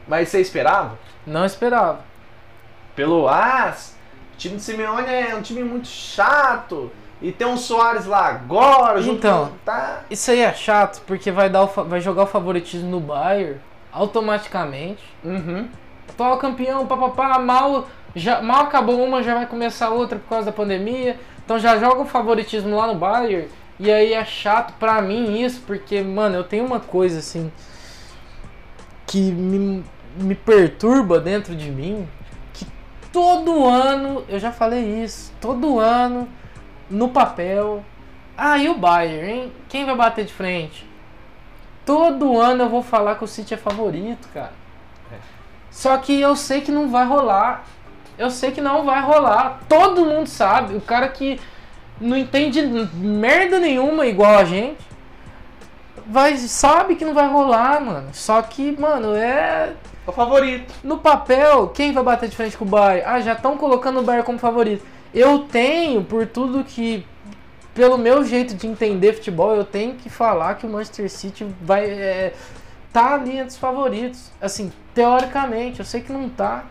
[0.08, 0.98] Mas você esperava?
[1.26, 2.00] Não esperava.
[2.96, 3.96] Pelo As,
[4.34, 6.92] o time de Simeone é um time muito chato.
[7.22, 9.02] E tem um Soares lá agora.
[9.02, 9.48] junto Então.
[9.48, 10.02] com- Tá...
[10.10, 13.58] Isso aí é chato, porque vai, dar o vai jogar o favoritismo no Bayern
[13.92, 15.04] automaticamente.
[15.24, 15.68] Uhum.
[16.10, 20.52] Atual campeão, papapá, mal, já, mal acabou uma, já vai começar outra por causa da
[20.52, 21.20] pandemia.
[21.44, 23.48] Então já joga o favoritismo lá no Bayern.
[23.80, 27.52] E aí é chato pra mim isso, porque, mano, eu tenho uma coisa assim
[29.08, 29.84] que me,
[30.16, 32.08] me perturba dentro de mim.
[32.54, 32.66] Que
[33.12, 36.28] todo ano, eu já falei isso, todo ano,
[36.90, 37.84] no papel.
[38.38, 39.54] Ah, e o Bayern, hein?
[39.68, 40.88] Quem vai bater de frente?
[41.86, 44.54] Todo ano eu vou falar que o City é favorito, cara.
[45.72, 47.66] Só que eu sei que não vai rolar.
[48.18, 49.60] Eu sei que não vai rolar.
[49.68, 50.76] Todo mundo sabe.
[50.76, 51.40] O cara que
[52.00, 52.62] não entende
[52.94, 54.78] merda nenhuma igual a gente.
[56.06, 58.10] Vai, sabe que não vai rolar, mano.
[58.14, 59.74] Só que, mano, é.
[60.06, 60.74] É o favorito.
[60.84, 63.04] No papel, quem vai bater de frente com o Bayern?
[63.06, 64.84] Ah, já estão colocando o Bayern como favorito.
[65.14, 67.06] Eu tenho, por tudo que.
[67.74, 71.86] Pelo meu jeito de entender futebol, eu tenho que falar que o Manchester City vai.
[71.86, 72.34] É,
[72.92, 74.32] tá ali entre os favoritos.
[74.42, 76.66] Assim, teoricamente, eu sei que não tá,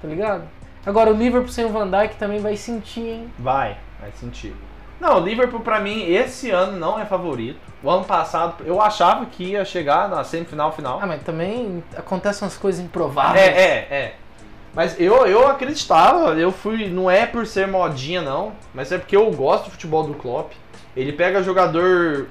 [0.00, 0.44] tá ligado?
[0.84, 3.32] Agora, o Liverpool sem o Van Dijk também vai sentir, hein?
[3.38, 4.54] Vai, vai sentir.
[5.00, 7.60] Não, o Liverpool pra mim esse ano não é favorito.
[7.82, 10.98] O ano passado eu achava que ia chegar na semifinal final.
[11.02, 13.44] Ah, mas também acontecem umas coisas improváveis.
[13.44, 14.14] É, é, é.
[14.76, 16.86] Mas eu, eu acreditava, eu fui.
[16.90, 18.52] Não é por ser modinha, não.
[18.74, 20.52] Mas é porque eu gosto do futebol do Klopp.
[20.94, 22.28] Ele pega jogador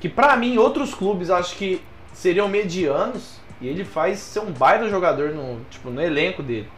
[0.00, 1.82] que pra mim, outros clubes acho que
[2.14, 3.38] seriam medianos.
[3.60, 6.68] E ele faz ser um baita jogador no, tipo, no elenco dele.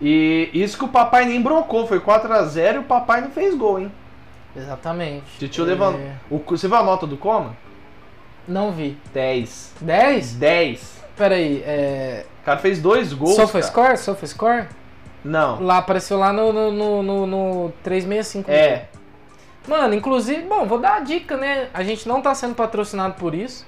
[0.00, 3.78] E isso que o papai nem brocou, foi 4x0 e o papai não fez gol,
[3.78, 3.92] hein?
[4.54, 5.38] Exatamente.
[5.38, 6.00] Titio É, levantou.
[6.28, 7.56] O, você viu a nota do Coma?
[8.48, 8.98] Não vi.
[9.14, 9.74] 10.
[9.80, 10.34] 10?
[10.34, 11.01] 10.
[11.16, 12.24] Peraí, é.
[12.42, 13.36] O cara fez dois gols.
[13.36, 13.46] cara.
[13.46, 13.98] SofaScore?
[13.98, 14.68] SofaScore?
[15.24, 15.62] Não.
[15.62, 18.50] Lá, apareceu lá no, no, no, no, no 365.
[18.50, 18.86] É.
[19.66, 21.68] Mano, inclusive, bom, vou dar a dica, né?
[21.72, 23.64] A gente não tá sendo patrocinado por isso.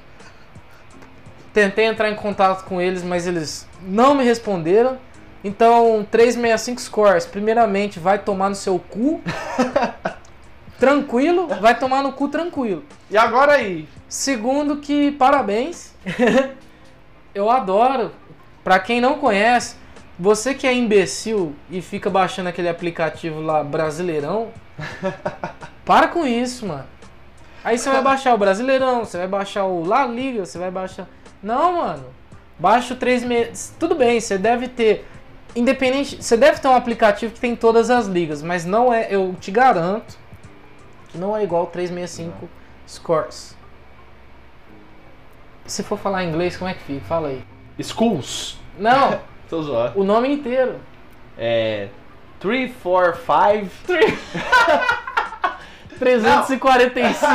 [1.53, 4.99] Tentei entrar em contato com eles, mas eles não me responderam.
[5.45, 9.23] Então, 365 scores, primeiramente, vai tomar no seu cu.
[10.81, 12.83] tranquilo, vai tomar no cu tranquilo.
[13.09, 13.89] E agora aí?
[14.09, 15.95] Segundo que, parabéns.
[17.35, 18.13] Eu adoro.
[18.63, 19.77] Pra quem não conhece,
[20.19, 24.49] você que é imbecil e fica baixando aquele aplicativo lá, Brasileirão,
[25.85, 26.87] para com isso, mano.
[27.65, 31.09] Aí você vai baixar o Brasileirão, você vai baixar o La Liga, você vai baixar.
[31.43, 32.07] Não, mano.
[32.59, 33.75] Baixa o 3 meses.
[33.79, 35.07] Tudo bem, você deve ter.
[35.57, 36.23] Independente.
[36.23, 39.09] Você deve ter um aplicativo que tem todas as ligas, mas não é.
[39.11, 40.17] Eu te garanto
[41.09, 42.49] que não é igual o 365
[42.87, 43.57] Scores.
[45.67, 47.05] Se for falar inglês, como é que fica?
[47.07, 47.43] Fala aí.
[47.83, 48.59] Schools.
[48.79, 49.99] Não, Tô zoando.
[50.01, 50.77] o nome inteiro.
[51.39, 51.89] É.
[52.41, 53.71] 3, 4, 5.
[55.99, 57.27] 345.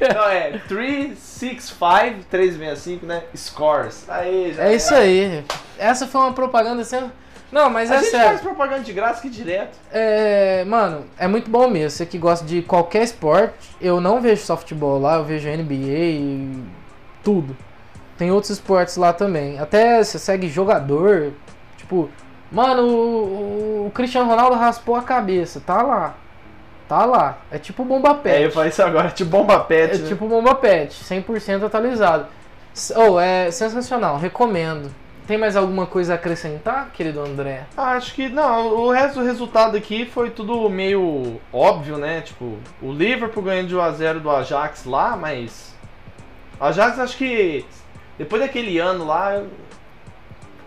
[0.00, 3.22] É, não, é 365, 365, né?
[3.36, 4.08] Scores.
[4.08, 5.44] Aí, já É isso aí.
[5.78, 7.12] Essa foi uma propaganda sendo.
[7.52, 8.28] Não, mas A é gente sério.
[8.28, 9.78] faz propaganda de graça que direto.
[9.92, 11.90] É, mano, é muito bom mesmo.
[11.90, 15.74] Você que gosta de qualquer esporte, eu não vejo só futebol lá, eu vejo NBA
[15.74, 16.64] e
[17.22, 17.56] tudo.
[18.18, 19.58] Tem outros esportes lá também.
[19.58, 21.32] Até você segue jogador,
[21.76, 22.08] tipo,
[22.50, 26.14] mano, o, o Cristiano Ronaldo raspou a cabeça, tá lá.
[26.88, 27.38] Tá lá.
[27.50, 28.36] É tipo bomba pet.
[28.36, 29.96] É, eu falei isso agora, de bomba pet.
[29.96, 30.08] É né?
[30.08, 32.26] tipo bomba pet, 100% atualizado.
[32.94, 34.90] Oh, é sensacional, recomendo.
[35.26, 37.64] Tem mais alguma coisa a acrescentar, querido André?
[37.76, 42.20] Ah, Acho que não, o resto do resultado aqui foi tudo meio óbvio, né?
[42.20, 45.74] Tipo, o Liverpool ganhando de 1x0 do Ajax lá, mas.
[46.60, 47.64] O Ajax acho que
[48.18, 49.42] depois daquele ano lá.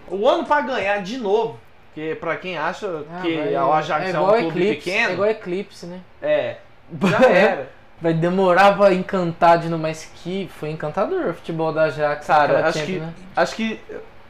[0.08, 1.60] O ano pra ganhar de novo.
[1.94, 5.14] Porque pra quem acha que vai- o Ajax é, um igual clube Eclipse, pequeno, É
[5.14, 6.00] igual Eclipse, né?
[6.22, 6.58] é,
[7.04, 7.70] já era.
[8.02, 12.26] Vai demorar pra encantar de novo, mas que foi encantador o futebol da Ajax.
[12.28, 13.06] Cara, acho Champions, que.
[13.06, 13.14] né?
[13.36, 13.80] Acho que.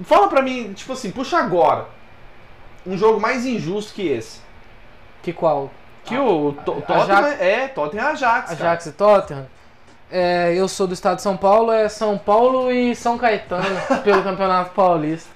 [0.04, 1.86] Fala pra mim, tipo assim, puxa agora.
[2.88, 4.40] Um jogo mais injusto que esse.
[5.22, 5.70] Que qual?
[6.06, 8.50] Que o To- Tottenham Ajax- é, Tottenham é Ajax.
[8.52, 8.70] cara.
[8.70, 9.48] Ajax e Tottenham?
[10.12, 13.64] É, eu sou do estado de São Paulo, é São Paulo e São Caetano
[14.04, 15.30] pelo Campeonato Paulista.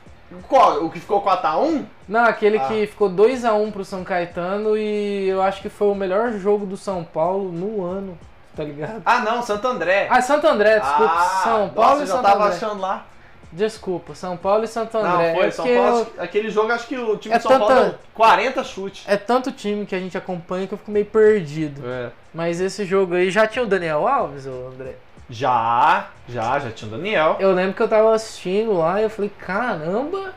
[0.48, 0.84] Qual?
[0.86, 1.86] O que ficou 4x1?
[2.08, 2.62] Não, aquele Ah.
[2.68, 6.76] que ficou 2x1 pro São Caetano e eu acho que foi o melhor jogo do
[6.76, 8.18] São Paulo no ano,
[8.56, 9.04] tá ligado?
[9.06, 10.08] Ah, não, Santo André.
[10.10, 11.14] Ah, Santo André, desculpa.
[11.16, 12.56] Ah, São Paulo nossa, e eu já tava André.
[12.56, 13.06] achando lá.
[13.56, 15.34] Desculpa, São Paulo e Santo Não, André.
[15.36, 16.08] foi é São Paulo.
[16.18, 19.04] eu- Aquele jogo, acho que o time É de São Paulo tanta- deu 40 chutes.
[19.08, 21.82] É tanto time que a gente acompanha que eu fico meio perdido.
[21.88, 22.10] É.
[22.34, 24.96] Mas esse jogo aí já tinha o Daniel Alves, ô André?
[25.30, 27.38] Já, já, já tinha o Daniel.
[27.40, 30.34] Eu lembro que eu tava assistindo lá e eu falei, caramba.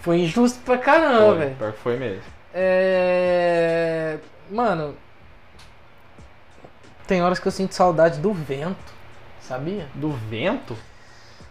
[0.00, 1.56] Foi injusto pra caramba, velho.
[1.56, 2.22] pior que foi mesmo.
[2.54, 4.18] É.
[4.50, 4.94] Mano.
[7.06, 8.76] Tem horas que eu sinto saudade do vento.
[9.40, 9.86] Sabia?
[9.94, 10.76] Do vento?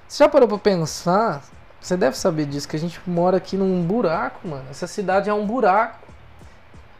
[0.09, 1.43] Você já parou pra pensar?
[1.79, 4.65] Você deve saber disso, que a gente mora aqui num buraco, mano.
[4.71, 6.07] Essa cidade é um buraco.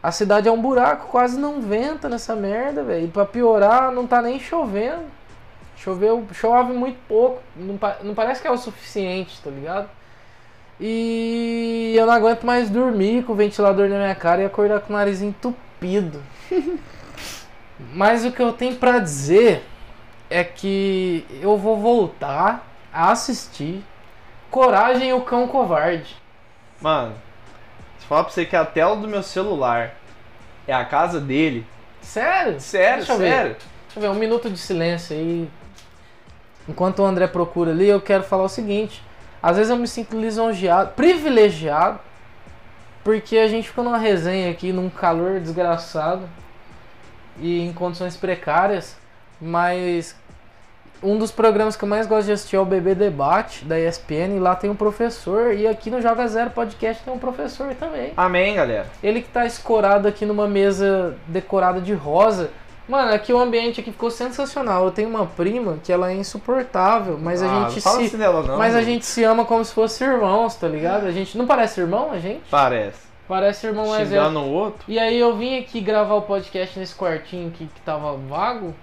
[0.00, 3.06] A cidade é um buraco, quase não venta nessa merda, velho.
[3.06, 5.06] E pra piorar, não tá nem chovendo.
[5.76, 7.42] Choveu, chove muito pouco.
[7.56, 9.90] Não, não parece que é o suficiente, tá ligado?
[10.78, 14.92] E eu não aguento mais dormir com o ventilador na minha cara e acordar com
[14.92, 16.22] o nariz entupido.
[17.92, 19.64] Mas o que eu tenho pra dizer
[20.30, 23.82] é que eu vou voltar assistir
[24.50, 26.16] Coragem o Cão Covarde.
[26.80, 27.14] Mano,
[27.98, 29.94] se falar pra você que a tela do meu celular
[30.66, 31.64] é a casa dele.
[32.02, 32.58] Sério?
[32.60, 33.30] Sério, Deixa eu ver.
[33.30, 33.56] sério.
[33.84, 35.48] Deixa eu ver, um minuto de silêncio aí.
[36.68, 39.02] Enquanto o André procura ali, eu quero falar o seguinte.
[39.42, 42.00] Às vezes eu me sinto lisonjeado, privilegiado,
[43.04, 46.28] porque a gente fica numa resenha aqui num calor desgraçado
[47.38, 48.96] e em condições precárias,
[49.40, 50.14] mas
[51.02, 54.36] um dos programas que eu mais gosto de assistir é o Bebê Debate, da ESPN,
[54.36, 58.12] e lá tem um professor, e aqui no Joga Zero Podcast tem um professor também.
[58.16, 58.86] Amém, galera.
[59.02, 62.50] Ele que tá escorado aqui numa mesa decorada de rosa.
[62.88, 64.84] Mano, aqui o ambiente aqui ficou sensacional.
[64.84, 68.16] Eu tenho uma prima que ela é insuportável, mas a Ah, gente não se assim
[68.18, 68.58] dela, não.
[68.58, 71.06] mas a gente se ama como se fosse irmãos, tá ligado?
[71.06, 72.42] A gente não parece irmão, a gente?
[72.50, 72.98] Parece.
[73.28, 74.22] Parece irmão mais velho.
[74.22, 74.80] Xingando o outro.
[74.88, 78.74] E aí eu vim aqui gravar o podcast nesse quartinho aqui que tava vago.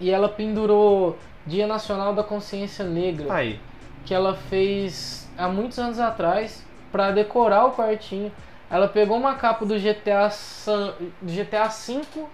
[0.00, 3.60] E ela pendurou Dia Nacional da Consciência Negra, Aí.
[4.04, 8.32] que ela fez há muitos anos atrás pra decorar o quartinho.
[8.68, 12.26] Ela pegou uma capa do GTA San, GTA V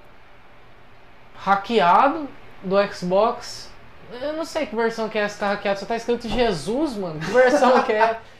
[1.36, 2.28] hackeado
[2.62, 3.70] do Xbox.
[4.20, 6.96] Eu não sei que versão que é essa que tá hackeada, só tá escrito Jesus,
[6.96, 7.20] mano.
[7.20, 8.18] Que versão que é?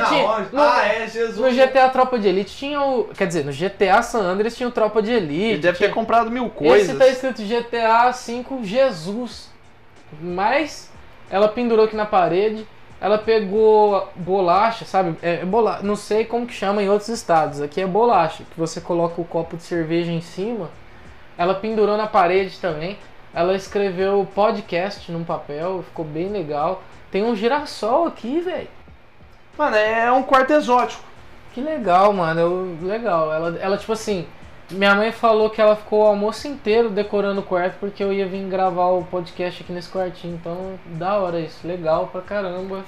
[0.00, 0.52] Que tinha- onde?
[0.54, 1.36] no- Ah, é, Jesus.
[1.36, 3.04] no GTA Tropa de Elite tinha o.
[3.16, 5.42] Quer dizer, no GTA San Andreas tinha o Tropa de Elite.
[5.52, 6.88] Ele deve ter tinha- comprado mil coisas.
[6.88, 9.50] Esse tá escrito GTA V Jesus.
[10.20, 10.90] Mas
[11.30, 12.66] ela pendurou aqui na parede.
[13.00, 15.16] Ela pegou bolacha, sabe?
[15.22, 15.80] É, bola...
[15.82, 17.60] Não sei como que chama em outros estados.
[17.60, 20.70] Aqui é bolacha, que você coloca o copo de cerveja em cima.
[21.36, 22.96] Ela pendurou na parede também.
[23.34, 26.80] Ela escreveu podcast num papel, ficou bem legal.
[27.10, 28.68] Tem um girassol aqui, velho.
[29.56, 31.02] Mano, é um quarto exótico.
[31.52, 32.40] Que legal, mano.
[32.40, 33.32] Eu, legal.
[33.32, 34.26] Ela, ela, tipo assim,
[34.70, 38.26] minha mãe falou que ela ficou o almoço inteiro decorando o quarto porque eu ia
[38.26, 40.34] vir gravar o podcast aqui nesse quartinho.
[40.34, 41.66] Então, da hora isso.
[41.66, 42.82] Legal pra caramba.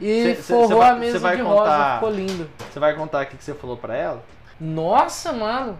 [0.00, 2.50] E Cê- cê- cê forrou vai- a mesa cê vai de contar- rosa, ficou lindo.
[2.70, 4.22] Você vai contar aqui que você falou pra ela?
[4.60, 5.78] Nossa, mano.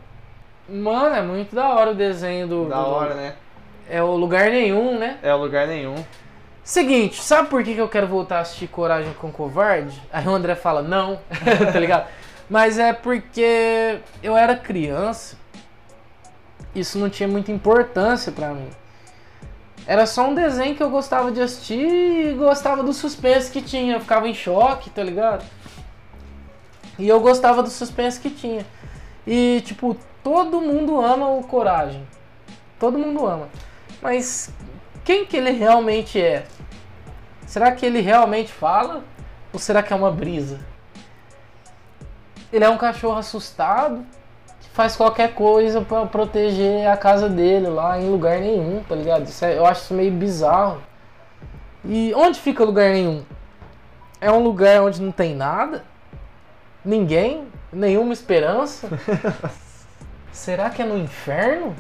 [0.69, 2.69] Mano, é muito da hora o desenho do.
[2.69, 3.35] Da do- hora, né?
[3.91, 5.19] É o lugar nenhum, né?
[5.23, 5.97] É lugar nenhum.
[6.65, 10.01] Seguinte, sabe por que que eu quero voltar a assistir Coragem com Covarde?
[10.13, 11.19] Aí o André fala, não,
[11.73, 12.07] tá ligado?
[12.49, 15.37] Mas é porque eu era criança,
[16.75, 18.69] isso não tinha muita importância pra mim.
[19.87, 23.95] Era só um desenho que eu gostava de assistir e gostava do suspense que tinha.
[23.95, 25.45] Eu ficava em choque, tá ligado?
[26.97, 28.65] E eu gostava do suspense que tinha.
[29.27, 32.07] E, tipo, todo mundo ama o Coragem.
[32.79, 33.49] Todo mundo ama.
[34.01, 34.53] Mas
[35.05, 36.45] quem que ele realmente é?
[37.47, 39.03] Será que ele realmente fala?
[39.53, 40.61] Ou será que é uma brisa?
[42.53, 44.07] Ele é um cachorro assustado
[44.61, 49.29] que faz qualquer coisa pra proteger a casa dele lá em lugar nenhum, tá ligado?
[49.43, 50.83] É- eu acho isso meio bizarro.
[51.85, 53.25] E onde fica lugar nenhum?
[54.21, 55.85] É um lugar onde não tem nada?
[56.85, 57.49] Ninguém?
[57.73, 58.89] Nenhuma esperança?
[60.31, 61.75] Será que é no inferno?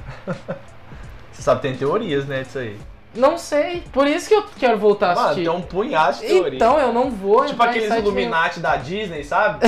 [1.32, 2.78] Você sabe, tem teorias, né, disso aí.
[3.14, 3.82] Não sei.
[3.92, 5.48] Por isso que eu quero voltar a Mano, assistir.
[5.48, 6.56] tem um punhado de teoria.
[6.56, 8.12] Então eu não vou Tipo entrar em aqueles site nenhum.
[8.16, 9.66] Illuminati da Disney, sabe?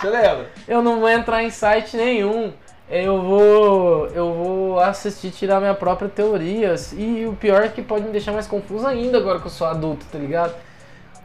[0.00, 0.50] Você lembra?
[0.68, 2.52] Eu não vou entrar em site nenhum.
[2.88, 6.74] Eu vou, eu vou assistir tirar minha própria teoria.
[6.92, 9.66] E o pior é que pode me deixar mais confuso ainda agora que eu sou
[9.66, 10.54] adulto, tá ligado?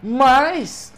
[0.02, 0.92] Mas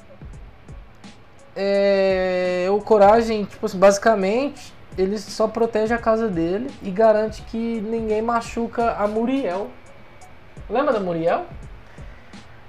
[1.56, 7.82] é, o Coragem, tipo assim, basicamente, ele só protege a casa dele e garante que
[7.82, 9.70] ninguém machuca a Muriel.
[10.70, 11.46] Lembra da Muriel?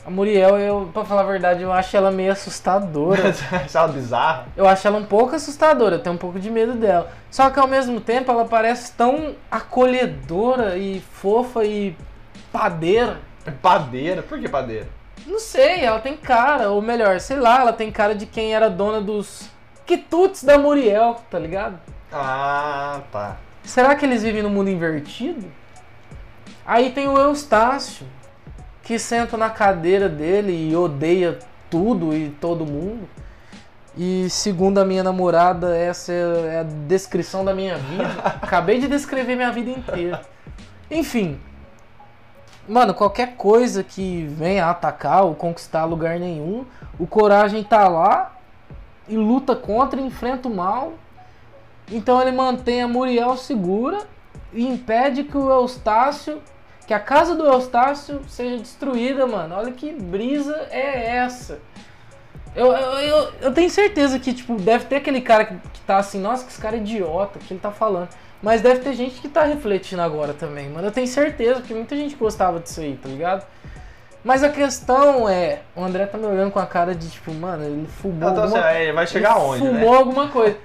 [0.06, 3.32] A Muriel, eu, pra falar a verdade, eu acho ela meio assustadora.
[3.66, 4.46] Você ela bizarra?
[4.54, 7.10] Eu acho ela um pouco assustadora, eu tenho um pouco de medo dela.
[7.30, 11.96] Só que ao mesmo tempo ela parece tão acolhedora e fofa e
[12.52, 13.18] padeira.
[13.62, 14.22] Padeira?
[14.22, 14.86] Por que padeira?
[15.26, 18.68] Não sei, ela tem cara, ou melhor, sei lá, ela tem cara de quem era
[18.68, 19.48] dona dos
[19.86, 21.78] quitutes da Muriel, tá ligado?
[22.16, 23.36] Ah, tá.
[23.64, 25.50] Será que eles vivem no mundo invertido?
[26.64, 28.06] Aí tem o Eustácio,
[28.84, 33.08] que senta na cadeira dele e odeia tudo e todo mundo.
[33.96, 38.06] E segundo a minha namorada, essa é a descrição da minha vida.
[38.40, 40.22] Acabei de descrever minha vida inteira.
[40.88, 41.40] Enfim.
[42.68, 46.64] Mano, qualquer coisa que venha atacar ou conquistar lugar nenhum,
[46.96, 48.36] o Coragem tá lá
[49.08, 50.94] e luta contra, enfrenta o mal.
[51.90, 53.98] Então ele mantém a Muriel segura
[54.52, 56.40] e impede que o Eustácio,
[56.86, 59.54] que a casa do Eustácio seja destruída, mano.
[59.56, 61.58] Olha que brisa é essa.
[62.54, 65.96] Eu, eu, eu, eu tenho certeza que, tipo, deve ter aquele cara que, que tá
[65.96, 68.08] assim, nossa, que esse cara é idiota, o que ele tá falando.
[68.40, 70.86] Mas deve ter gente que tá refletindo agora também, mano.
[70.86, 73.44] Eu tenho certeza, porque muita gente gostava disso aí, tá ligado?
[74.22, 77.64] Mas a questão é, o André tá me olhando com a cara de, tipo, mano,
[77.64, 79.98] ele fumou Então, alguma assim, vai chegar ele aonde, Fumou né?
[79.98, 80.56] alguma coisa.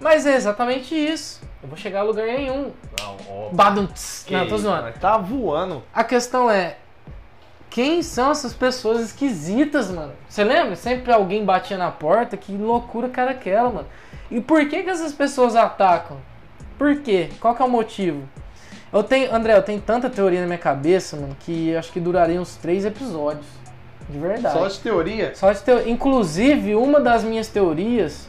[0.00, 1.40] Mas é exatamente isso.
[1.62, 2.72] Eu vou chegar a lugar nenhum.
[3.00, 3.50] Não, ó.
[4.32, 4.92] Não, tô zoando.
[5.00, 5.82] Tá voando.
[5.92, 6.76] A questão é.
[7.68, 10.12] Quem são essas pessoas esquisitas, mano?
[10.28, 10.76] Você lembra?
[10.76, 12.36] Sempre alguém batia na porta.
[12.36, 13.86] Que loucura era aquela, mano.
[14.30, 16.18] E por que, que essas pessoas atacam?
[16.78, 17.30] Por quê?
[17.40, 18.22] Qual que é o motivo?
[18.92, 22.40] Eu tenho, André, eu tenho tanta teoria na minha cabeça, mano, que acho que duraria
[22.40, 23.46] uns três episódios.
[24.08, 24.58] De verdade.
[24.58, 25.34] Só de teoria?
[25.34, 25.86] Só de teo...
[25.86, 28.27] Inclusive, uma das minhas teorias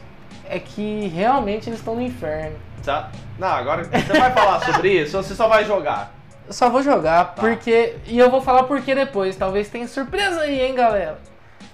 [0.49, 2.57] é que realmente eles estão no inferno.
[2.83, 3.11] Tá.
[3.37, 6.11] Não, agora você vai falar sobre isso ou você só vai jogar?
[6.47, 7.95] Eu só vou jogar, porque.
[8.07, 9.35] E eu vou falar por que depois.
[9.35, 11.19] Talvez tenha surpresa aí, hein, galera.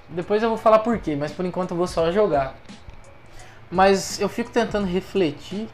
[0.09, 2.53] Depois eu vou falar por quê, mas por enquanto eu vou só jogar.
[3.71, 5.67] Mas eu fico tentando refletir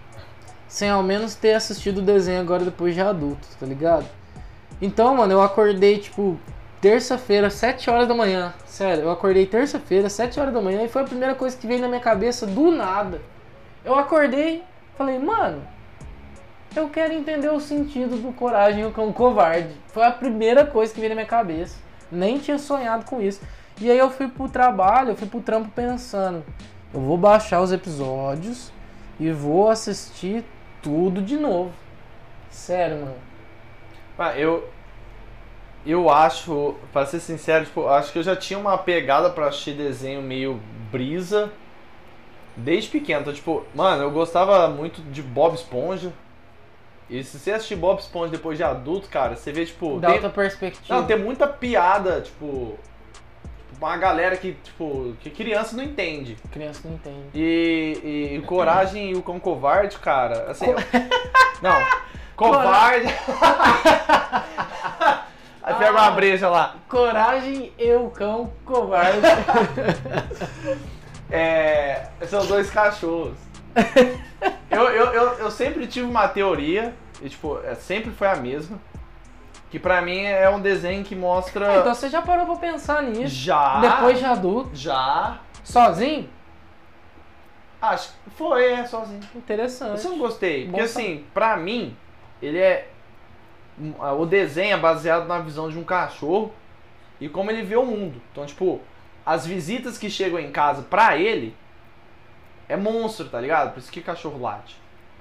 [0.68, 4.06] sem ao menos ter assistido o desenho agora depois de adulto, tá ligado?
[4.82, 6.40] Então, mano, eu acordei tipo
[6.82, 8.54] terça-feira, 7 horas da manhã.
[8.66, 11.80] Sério, eu acordei terça-feira, 7 horas da manhã e foi a primeira coisa que veio
[11.80, 13.22] na minha cabeça do nada.
[13.86, 14.64] Eu acordei,
[14.98, 15.62] falei, mano,
[16.76, 19.76] eu quero entender o sentido do coragem o cão covarde.
[19.88, 21.78] Foi a primeira coisa que veio na minha cabeça.
[22.12, 23.42] Nem tinha sonhado com isso.
[23.80, 26.44] E aí eu fui pro trabalho, eu fui pro trampo pensando,
[26.94, 28.72] eu vou baixar os episódios
[29.20, 30.44] e vou assistir
[30.82, 31.72] tudo de novo.
[32.50, 33.16] Sério, mano.
[34.18, 34.70] Ah, eu.
[35.86, 39.74] Eu acho, pra ser sincero, tipo, acho que eu já tinha uma pegada pra assistir
[39.74, 40.60] desenho meio
[40.92, 41.52] brisa
[42.56, 43.22] desde pequeno.
[43.22, 46.14] Então, tipo, mano, eu gostava muito de Bob Esponja.
[47.10, 50.00] E se você assistir Bob Esponja depois de adulto, cara, você vê, tipo.
[50.00, 50.96] Dá tem- outra perspectiva.
[51.00, 52.78] Não, tem muita piada, tipo.
[53.78, 56.38] Uma galera que, tipo, que criança não entende.
[56.52, 57.30] Criança não entende.
[57.34, 60.68] E, e o Coragem e o Cão Covarde, cara, assim.
[61.64, 61.76] Não,
[62.36, 63.08] covarde.
[65.72, 66.76] Aí pega uma breja lá.
[66.88, 69.20] Coragem, eu, cão, covarde.
[71.34, 73.38] É, são dois cachorros.
[74.70, 78.80] Eu, eu, eu, eu sempre tive uma teoria, e, tipo, é, sempre foi a mesma.
[79.70, 81.78] Que pra mim é um desenho que mostra.
[81.80, 83.34] então você já parou pra pensar nisso?
[83.36, 83.80] Já.
[83.80, 85.40] Depois de adulto, Já.
[85.64, 86.30] sozinho?
[87.82, 89.22] Acho que foi, é sozinho.
[89.36, 89.98] Interessante.
[89.98, 90.66] Isso eu não gostei.
[90.66, 91.06] Bom Porque saber.
[91.06, 91.96] assim, pra mim,
[92.42, 92.90] ele é.
[94.20, 96.54] O desenho é baseado na visão de um cachorro
[97.20, 98.22] e como ele vê o mundo.
[98.32, 98.80] Então, tipo,
[99.26, 101.56] as visitas que chegam em casa pra ele
[102.70, 103.74] é monstro, tá ligado?
[103.74, 104.80] Por isso que cachorro late.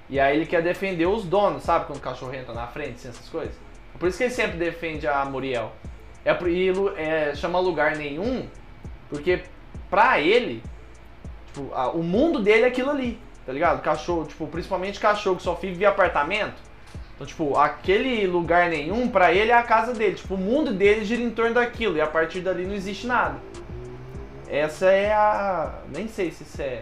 [0.09, 1.85] E aí ele quer defender os donos, sabe?
[1.85, 3.55] Quando o cachorro entra na frente, assim, essas coisas.
[3.97, 5.71] Por isso que ele sempre defende a Muriel.
[6.25, 8.47] É, e é, chama lugar nenhum,
[9.09, 9.43] porque
[9.89, 10.61] pra ele,
[11.47, 13.81] tipo, a- o mundo dele é aquilo ali, tá ligado?
[13.81, 16.61] Cachorro, tipo, principalmente cachorro que só vive em apartamento.
[17.21, 20.15] Então, tipo, aquele lugar nenhum, pra ele é a casa dele.
[20.15, 21.97] Tipo, o mundo dele gira em torno daquilo.
[21.97, 23.35] E a partir dali não existe nada.
[24.49, 25.71] Essa é a.
[25.95, 26.81] Nem sei se isso é,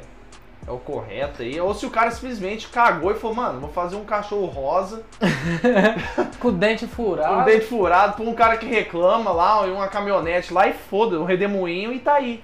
[0.66, 1.60] é o correto aí.
[1.60, 5.04] Ou se o cara simplesmente cagou e falou, mano, vou fazer um cachorro rosa,
[6.40, 7.42] Com o dente furado.
[7.42, 11.20] um dente furado, pra um cara que reclama lá, e uma caminhonete lá e foda,
[11.20, 12.42] um redemoinho e tá aí.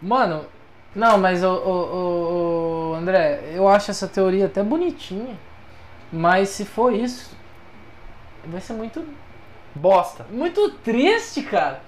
[0.00, 0.44] Mano,
[0.94, 5.38] não, mas o, o, o, o André, eu acho essa teoria até bonitinha.
[6.12, 7.36] Mas se for isso,
[8.46, 9.04] vai ser muito,
[9.74, 10.26] Bosta.
[10.30, 11.80] muito triste, cara.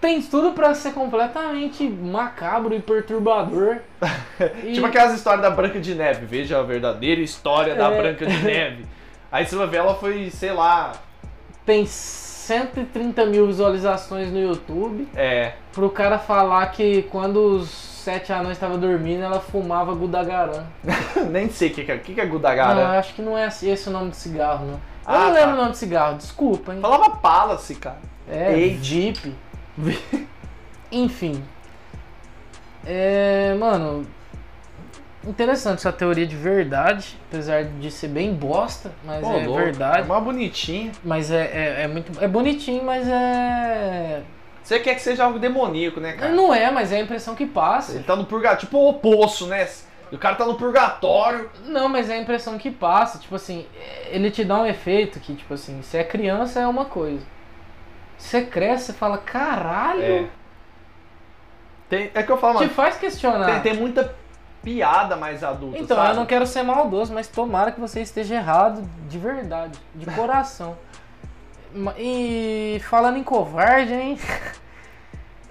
[0.00, 3.78] Tem tudo pra ser completamente macabro e perturbador.
[4.64, 6.24] E- Tipo aquelas histórias da Branca de Neve.
[6.24, 8.00] Veja a verdadeira história da É.
[8.02, 8.86] Branca de Neve.
[9.30, 10.92] Aí você vai ver, ela foi, sei lá,
[11.66, 15.06] Tem 130 mil visualizações no YouTube.
[15.14, 15.52] é.
[15.72, 17.68] Pro cara falar que quando os
[18.00, 20.64] sete anões estavam dormindo, ela fumava Gudagarã.
[21.30, 21.98] Nem sei o que, que é.
[21.98, 22.98] Que, que é Não, eu Gudagara?
[22.98, 24.74] acho que não é esse o nome do cigarro, não.
[24.74, 25.32] Eu Ah, não tá.
[25.32, 26.80] lembro o nome do cigarro, desculpa, hein.
[26.80, 27.98] Falava Palace, cara.
[28.28, 28.78] É, Ei.
[28.82, 29.34] Jeep.
[30.92, 31.42] Enfim.
[32.86, 34.06] É, mano,
[35.26, 39.60] interessante essa teoria de verdade, apesar de ser bem bosta, mas Pô, é louco.
[39.60, 40.02] É verdade.
[40.06, 40.92] uma bonitinha.
[41.04, 42.22] Mas é, é, é muito.
[42.22, 44.22] É bonitinho, mas é.
[44.62, 46.32] Você quer que seja algo demoníaco, né, cara?
[46.32, 47.92] Não é, mas é a impressão que passa.
[47.92, 49.66] Ele tá no purgatório, tipo o poço, né?
[50.12, 51.50] O cara tá no purgatório.
[51.64, 53.18] Não, mas é a impressão que passa.
[53.18, 53.66] Tipo assim,
[54.06, 57.24] ele te dá um efeito que, tipo assim, se é criança é uma coisa.
[58.18, 60.26] Se você cresce, você fala, caralho, É.
[61.88, 63.46] Tem, é que eu falo, te mano, faz questionar.
[63.46, 64.14] tem, tem muita
[64.62, 66.10] piada mais adulta, Então, sabe?
[66.10, 70.76] eu não quero ser maldoso, mas tomara que você esteja errado de verdade, de coração.
[71.98, 74.18] E falando em covarde, hein?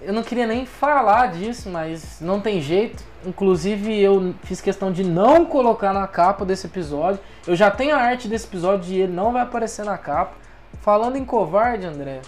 [0.02, 3.04] Eu não queria nem falar disso, mas não tem jeito.
[3.24, 7.20] Inclusive, eu fiz questão de não colocar na capa desse episódio.
[7.46, 10.32] Eu já tenho a arte desse episódio e ele não vai aparecer na capa.
[10.80, 12.22] Falando em covarde, André.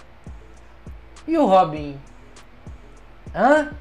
[1.27, 1.97] E o Robin?
[3.33, 3.71] Hã?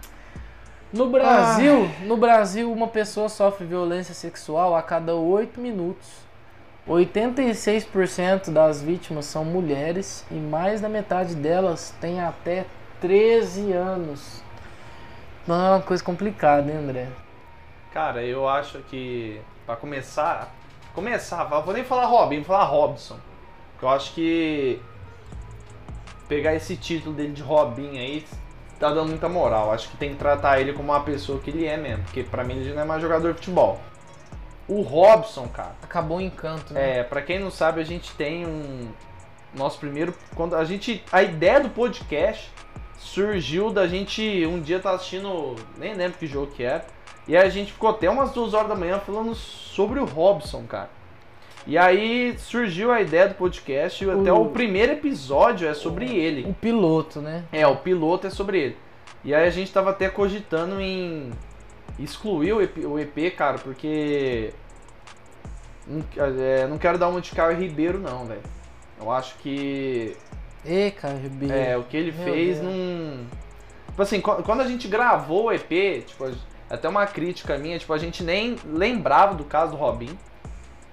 [0.91, 6.09] No Brasil, no Brasil, uma pessoa sofre violência sexual a cada 8 minutos.
[6.89, 12.66] 86% das vítimas são mulheres e mais da metade delas tem até
[13.01, 14.43] 13 anos.
[15.47, 17.09] Não é uma coisa complicada, hein, André?
[17.93, 20.53] Cara, eu acho que pra começar,
[20.95, 23.18] começar, vou nem falar Robin, vou falar Robson.
[23.80, 24.80] Eu acho que
[26.28, 28.24] pegar esse título dele de Robin aí
[28.78, 29.72] tá dando muita moral.
[29.72, 32.43] Acho que tem que tratar ele como uma pessoa que ele é mesmo, porque pra
[32.43, 33.80] mim ele não é mais jogador de futebol.
[34.69, 36.99] O Robson, cara, Acabou o encanto, né?
[36.99, 38.89] é, para quem não sabe, a gente tem um
[39.55, 42.51] nosso primeiro quando a gente a ideia do podcast
[42.99, 46.87] surgiu da gente um dia tá assistindo, nem lembro que jogo que era,
[47.27, 50.65] e aí a gente ficou até umas duas horas da manhã falando sobre o Robson,
[50.67, 50.91] cara.
[51.67, 56.49] E aí surgiu a ideia do podcast, e até o primeiro episódio é sobre ele.
[56.49, 57.45] O piloto, né?
[57.53, 58.77] É, o piloto é sobre ele.
[59.25, 61.31] E aí a gente tava até cogitando em
[61.99, 64.53] excluir o EP, cara, porque.
[65.86, 66.05] Não,
[66.38, 68.43] é, não quero dar uma de Caio Ribeiro, não, velho.
[69.01, 70.16] Eu acho que.
[70.64, 71.55] Ê, cara, Ribeiro.
[71.55, 72.72] É, o que ele Meu fez Deus.
[72.72, 73.26] não.
[73.88, 76.30] Tipo assim, qu- quando a gente gravou o EP, tipo,
[76.70, 80.16] até uma crítica minha, tipo, a gente nem lembrava do caso do Robin.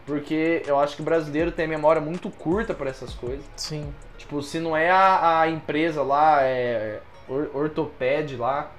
[0.05, 3.45] Porque eu acho que o brasileiro tem memória muito curta pra essas coisas.
[3.55, 3.93] Sim.
[4.17, 8.71] Tipo, se não é a, a empresa lá, é, or, Ortoped lá,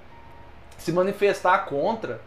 [0.83, 2.21] se manifestar contra,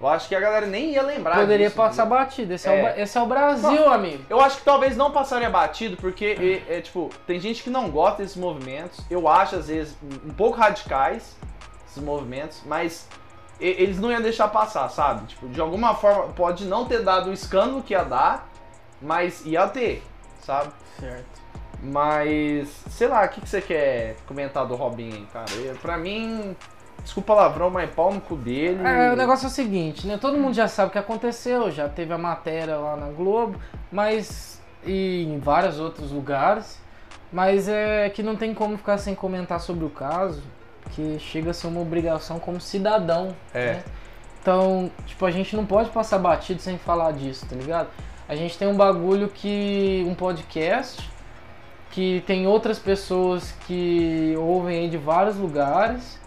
[0.00, 2.52] eu acho que a galera nem ia lembrar Poderia disso, passar batido.
[2.52, 2.82] Esse é, o, É.
[2.82, 3.92] Ba- esse é o Brasil, Não.
[3.92, 4.24] amigo.
[4.28, 7.90] Eu acho que talvez não passaria batido, porque, é, é, tipo, tem gente que não
[7.90, 9.00] gosta desses movimentos.
[9.10, 11.36] Eu acho, às vezes, um pouco radicais,
[11.88, 13.08] esses movimentos, mas
[13.58, 15.26] eles não iam deixar passar, sabe?
[15.28, 18.48] Tipo, de alguma forma, pode não ter dado o escândalo que ia dar,
[19.00, 20.02] mas ia ter,
[20.42, 20.70] sabe?
[21.00, 21.46] Certo.
[21.82, 25.46] Mas, sei lá, o que, que você quer comentar do Robin aí, cara?
[25.80, 26.56] Pra mim,
[27.06, 28.82] desculpa palavrão, mas pau no cu dele.
[28.84, 30.18] É, o negócio é o seguinte, né?
[30.20, 33.58] Todo mundo já sabe o que aconteceu, já teve a matéria lá na Globo,
[33.90, 34.60] mas.
[34.84, 36.84] e em vários outros lugares.
[37.32, 40.42] Mas é que não tem como ficar sem comentar sobre o caso,
[40.92, 43.34] que chega a ser uma obrigação como cidadão.
[43.52, 43.74] É.
[43.74, 43.84] né?
[44.40, 47.88] Então, tipo, a gente não pode passar batido sem falar disso, tá ligado?
[48.28, 50.04] A gente tem um bagulho que.
[50.08, 51.08] um podcast
[51.90, 56.20] que tem outras pessoas que ouvem aí de vários lugares.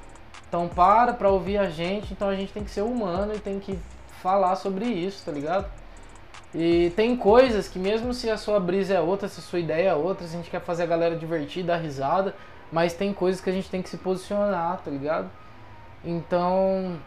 [0.49, 3.59] Então para pra ouvir a gente, então a gente tem que ser humano e tem
[3.59, 3.79] que
[4.21, 5.65] falar sobre isso, tá ligado?
[6.53, 9.89] E tem coisas que mesmo se a sua brisa é outra, se a sua ideia
[9.89, 12.35] é outra, se a gente quer fazer a galera divertir, dar risada,
[12.71, 15.29] mas tem coisas que a gente tem que se posicionar, tá ligado?
[16.03, 16.99] Então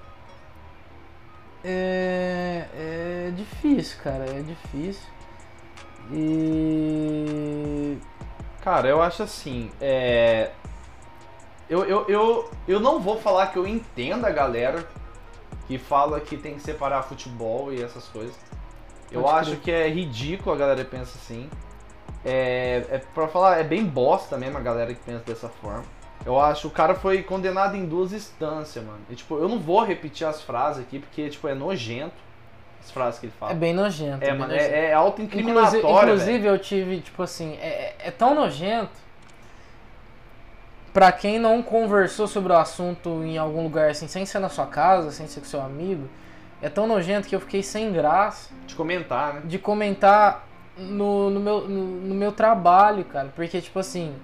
[1.64, 5.11] é, é difícil, cara, é difícil.
[6.12, 7.99] E
[8.62, 10.53] Cara, eu acho assim, é.
[11.73, 14.87] Eu, eu, eu, eu não vou falar que eu entendo a galera
[15.66, 18.39] que fala que tem que separar futebol e essas coisas.
[19.11, 19.61] Eu Pode acho crer.
[19.62, 21.49] que é ridículo a galera pensa assim.
[22.23, 25.85] É, é pra falar, é bem bosta mesmo a galera que pensa dessa forma.
[26.27, 29.01] Eu acho que o cara foi condenado em duas instâncias, mano.
[29.09, 32.14] E, tipo, eu não vou repetir as frases aqui porque, tipo, é nojento
[32.85, 33.53] as frases que ele fala.
[33.53, 34.23] é bem nojento.
[34.23, 36.03] É, mano, é, é Inclusive, auto-incriminatório, velho.
[36.12, 38.91] inclusive eu tive, tipo assim, é, é- é tão nojento.
[40.93, 44.66] Pra quem não conversou sobre o assunto em algum lugar assim, sem ser na sua
[44.66, 46.09] casa, sem ser com seu amigo,
[46.61, 49.43] é tão nojento que eu fiquei sem graça De comentar, né?
[49.45, 53.32] de comentar no, no, meu, no, no meu trabalho, cara.
[53.34, 54.14] Porque, tipo assim,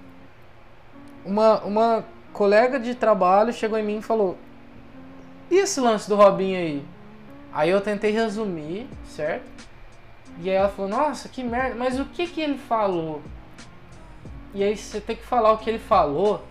[1.24, 4.36] uma, uma colega de trabalho chegou em mim e falou:
[5.50, 6.84] E esse lance do Robinho aí?
[7.52, 9.44] Aí eu tentei resumir, certo?
[10.40, 13.22] E aí ela falou: Nossa, que merda, mas o que que ele falou?
[14.54, 16.42] E aí você tem que falar o que ele falou.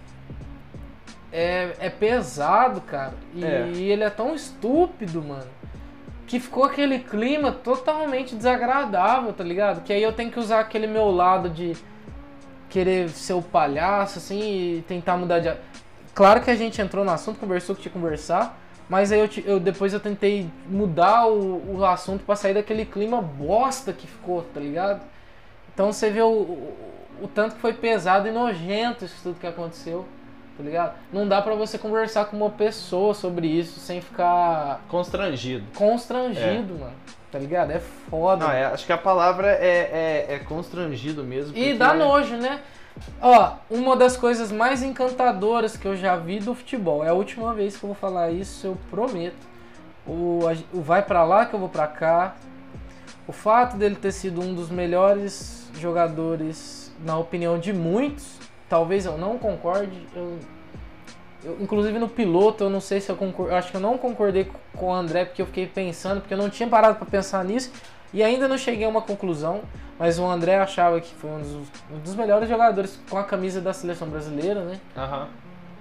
[1.32, 3.13] É, é pesado, cara.
[3.34, 3.67] E É.
[3.73, 5.47] ele é tão estúpido, mano
[6.25, 9.82] que ficou aquele clima totalmente desagradável, tá ligado?
[9.86, 11.71] Que aí eu tenho que usar aquele meu lado de
[12.69, 15.53] querer ser o palhaço, assim, e tentar mudar de.
[16.13, 18.59] Claro que a gente entrou no assunto, conversou que tinha que conversar,
[18.89, 22.84] mas aí eu, te- eu- depois eu tentei mudar o, o assunto pra sair daquele
[22.86, 24.99] clima bosta que ficou, tá ligado?
[25.73, 26.73] Então você vê o, o,
[27.21, 30.05] o tanto que foi pesado e nojento isso tudo que aconteceu,
[30.58, 30.95] tá ligado?
[31.14, 35.64] Não dá pra você conversar com uma pessoa sobre isso sem ficar Constrangido.
[35.76, 36.93] constrangido, mano.
[37.32, 37.72] Tá ligado?
[37.72, 38.45] É foda.
[38.45, 41.55] Não, é, acho que a palavra é, é, é constrangido mesmo.
[41.58, 42.62] E dá nojo, né?
[43.22, 47.03] Ó, uma das coisas mais encantadoras que eu já vi do futebol.
[47.03, 49.36] É a última vez que eu vou falar isso, eu prometo.
[50.08, 50.39] O,
[50.74, 52.36] o vai pra lá que eu vou pra cá.
[53.28, 58.26] O fato dele ter sido um dos melhores jogadores, na opinião de muitos,
[58.70, 59.97] talvez eu não concorde.
[60.15, 60.38] Eu,
[61.43, 63.53] eu- inclusive no piloto, eu não sei se eu concordo.
[63.55, 66.49] Acho que eu não concordei com o André porque eu fiquei pensando, porque eu não
[66.49, 67.72] tinha parado pra pensar nisso
[68.13, 69.61] e ainda não cheguei a uma conclusão.
[69.99, 71.51] Mas o André achava que foi um dos,
[71.91, 74.80] um dos melhores jogadores com a camisa da seleção brasileira, né?
[74.95, 75.28] Aham.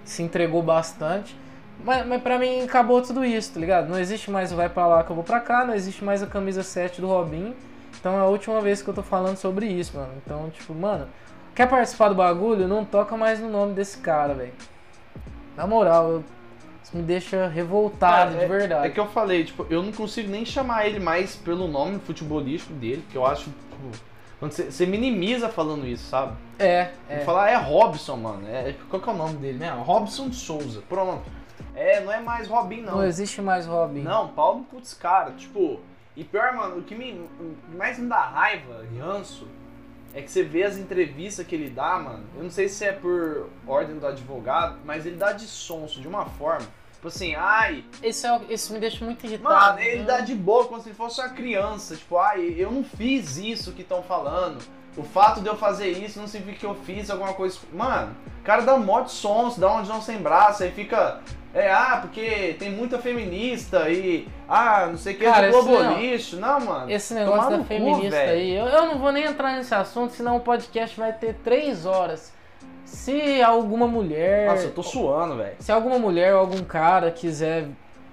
[0.05, 1.37] Se entregou bastante.
[1.85, 3.89] Mas, mas pra mim acabou tudo isso, tá ligado?
[3.91, 6.23] Não existe mais o vai pra lá que eu vou pra cá, não existe mais
[6.23, 7.55] a camisa 7 do Robinho.
[8.01, 10.13] Então é a última vez que eu tô falando sobre isso, mano.
[10.25, 11.07] Então, tipo, mano,
[11.57, 12.69] quer participar do bagulho?
[12.69, 14.53] Não toca mais no nome desse cara, velho.
[15.57, 16.25] Na moral, eu-
[16.85, 18.87] isso me deixa revoltado, Cara, de é- verdade.
[18.87, 22.75] É que eu falei, tipo, eu não consigo nem chamar ele mais pelo nome futebolístico
[22.75, 24.07] dele, que eu acho, tipo,
[24.41, 26.37] você, minimiza falando isso, sabe?
[26.59, 27.19] É, é.
[27.21, 28.47] falar, é Robson, mano.
[28.47, 29.71] É, qual que é o nome dele, né?
[29.71, 30.83] Robson Souza.
[30.89, 31.25] Pronto.
[31.75, 32.97] É, não é mais Robin, não.
[32.97, 34.03] Não existe mais Robin.
[34.03, 35.81] Não, Paulo putz, cara, tipo.
[36.15, 37.29] E pior, mano, o que me,
[37.77, 39.47] mais me dá raiva, ranço,
[40.17, 42.25] é que você vê as entrevistas que ele dá, mano.
[42.35, 46.09] Eu não sei se é por ordem do advogado, mas ele dá de sonso de
[46.09, 46.67] uma forma.
[46.95, 49.55] Tipo assim, ai, Isso, é, isso me deixa muito irritado.
[49.55, 50.05] Mano, ele né?
[50.07, 51.95] dá de boa como se ele fosse uma criança.
[51.95, 54.65] Tipo, ai, eu não fiz isso que estão falando.
[54.97, 57.59] O fato de eu fazer isso não significa que eu fiz alguma coisa.
[57.71, 60.71] Mano, o cara dá um monte de sons, dá um de não sem braço, aí
[60.71, 61.21] fica.
[61.57, 64.29] É, ah, porque tem muita feminista e.
[64.47, 65.59] Ah, não sei o que, Cara, do
[66.03, 66.61] esse não.
[66.61, 66.91] Não, mano.
[66.91, 68.33] Esse negócio da cu, feminista velho.
[68.33, 71.87] aí, eu, eu não vou nem entrar nesse assunto, senão o podcast vai ter três
[71.87, 72.31] horas.
[72.85, 74.51] Se alguma mulher.
[74.51, 75.57] Nossa, eu tô suando, velho.
[75.59, 77.69] Se alguma mulher ou algum cara quiser.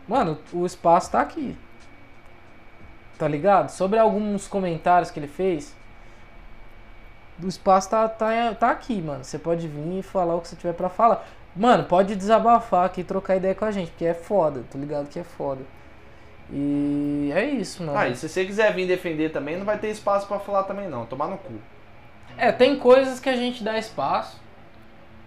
[0.08, 1.58] Mano, o espaço tá aqui.
[3.18, 3.72] Tá ligado?
[3.72, 5.76] Sobre alguns comentários que ele fez.
[7.44, 9.22] O espaço tá, tá, tá aqui, mano.
[9.22, 11.26] Você pode vir e falar o que você tiver pra falar.
[11.56, 15.08] Mano, pode desabafar aqui e trocar ideia com a gente, porque é foda, tô ligado
[15.08, 15.62] que é foda.
[16.52, 17.98] E é isso, mano.
[17.98, 20.90] Ah, e se você quiser vir defender também, não vai ter espaço pra falar também,
[20.90, 21.06] não.
[21.06, 21.54] Tomar no cu.
[22.38, 24.38] É, tem coisas que a gente dá espaço,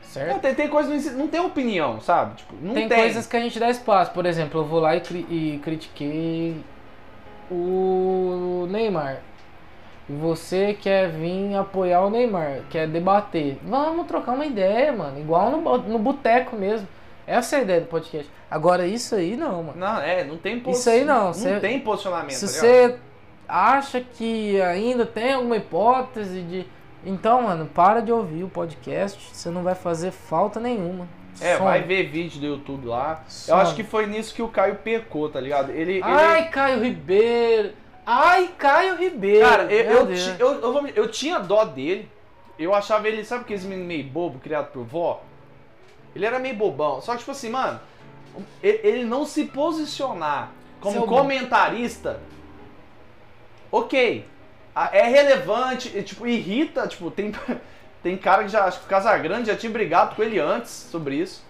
[0.02, 0.40] Não, certo?
[0.40, 2.34] tem, tem coisa que não, não tem opinião, sabe?
[2.36, 2.98] Tipo, não tem, tem.
[2.98, 4.10] coisas que a gente dá espaço.
[4.10, 6.56] Por exemplo, eu vou lá e, cri- e critiquei
[7.50, 9.20] o Neymar.
[10.08, 13.58] E você quer vir apoiar o Neymar, quer debater.
[13.62, 15.18] Vamos trocar uma ideia, mano.
[15.18, 16.86] Igual no, no boteco mesmo.
[17.26, 18.30] Essa é a ideia do podcast.
[18.48, 19.78] Agora, isso aí não, mano.
[19.78, 22.30] Não, é, não tem Isso aí não, Não cê- tem posicionamento.
[22.34, 22.96] Se tá você
[23.48, 26.66] acha que ainda tem alguma hipótese de.
[27.04, 29.34] Então, mano, para de ouvir o podcast.
[29.34, 31.08] Você não vai fazer falta nenhuma.
[31.40, 31.64] É, Some.
[31.68, 33.24] vai ver vídeo do YouTube lá.
[33.46, 35.70] Eu acho que foi nisso que o Caio pecou, tá ligado?
[35.70, 35.94] Ele.
[35.94, 37.72] ele- Ai, Caio Ribeiro!
[38.06, 39.44] Ai, Caio Ribeiro!
[39.44, 40.06] cara, eu, eu,
[40.38, 42.08] eu, eu, vou eu tinha dó dele.
[42.58, 45.22] Eu achava ele, sabe aqueles menino meio bobo, criado por vó?
[46.14, 47.00] Ele era meio bobão.
[47.02, 47.78] Só que, tipo assim, mano,
[48.62, 50.50] ele, não se posicionar
[50.80, 52.20] como Seu- comentarista,
[53.70, 54.24] ok.
[54.74, 57.32] A- É relevante, tipo, irrita, tipo, tem,
[58.02, 61.16] tem cara que já, acho que o Casagrande já tinha brigado com ele antes sobre
[61.16, 61.44] isso.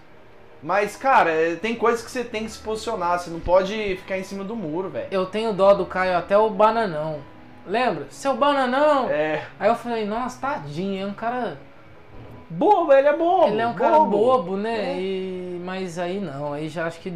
[0.61, 4.17] Mas, cara, é, tem coisas que você tem que se posicionar, você não pode ficar
[4.17, 5.07] em cima do muro, velho.
[5.11, 7.21] Eu tenho dó do Caio até o Bananão.
[7.65, 8.07] Lembra?
[8.09, 9.09] Seu Bananão!
[9.09, 9.45] É.
[9.59, 11.57] Aí eu falei, nossa, tadinho, é um cara.
[12.49, 13.47] Bobo, ele é bobo.
[13.47, 14.97] ele é um cara bobo, né?
[14.97, 15.61] E...
[15.63, 17.13] Mas aí não, aí já acho que.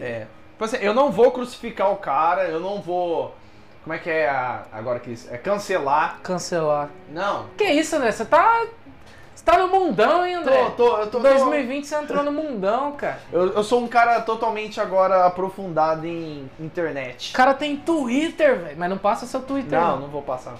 [0.00, 0.26] É.
[0.52, 3.34] Tipo assim, eu não vou crucificar o cara, eu não vou.
[3.82, 5.32] Como é que é a, agora que isso?
[5.32, 6.18] É cancelar.
[6.22, 6.90] Cancelar.
[7.08, 7.46] Não.
[7.56, 8.10] Que isso, né?
[8.10, 8.66] Você tá.
[9.40, 10.64] Você tá no mundão, hein, André?
[10.76, 13.18] Tô, tô, eu tô, Em 2020 você entrou no mundão, cara.
[13.32, 17.32] Eu, eu sou um cara totalmente agora aprofundado em O internet.
[17.32, 18.76] cara tem Twitter, velho.
[18.78, 19.80] Mas não passa seu Twitter.
[19.80, 20.56] Não, não vou passar.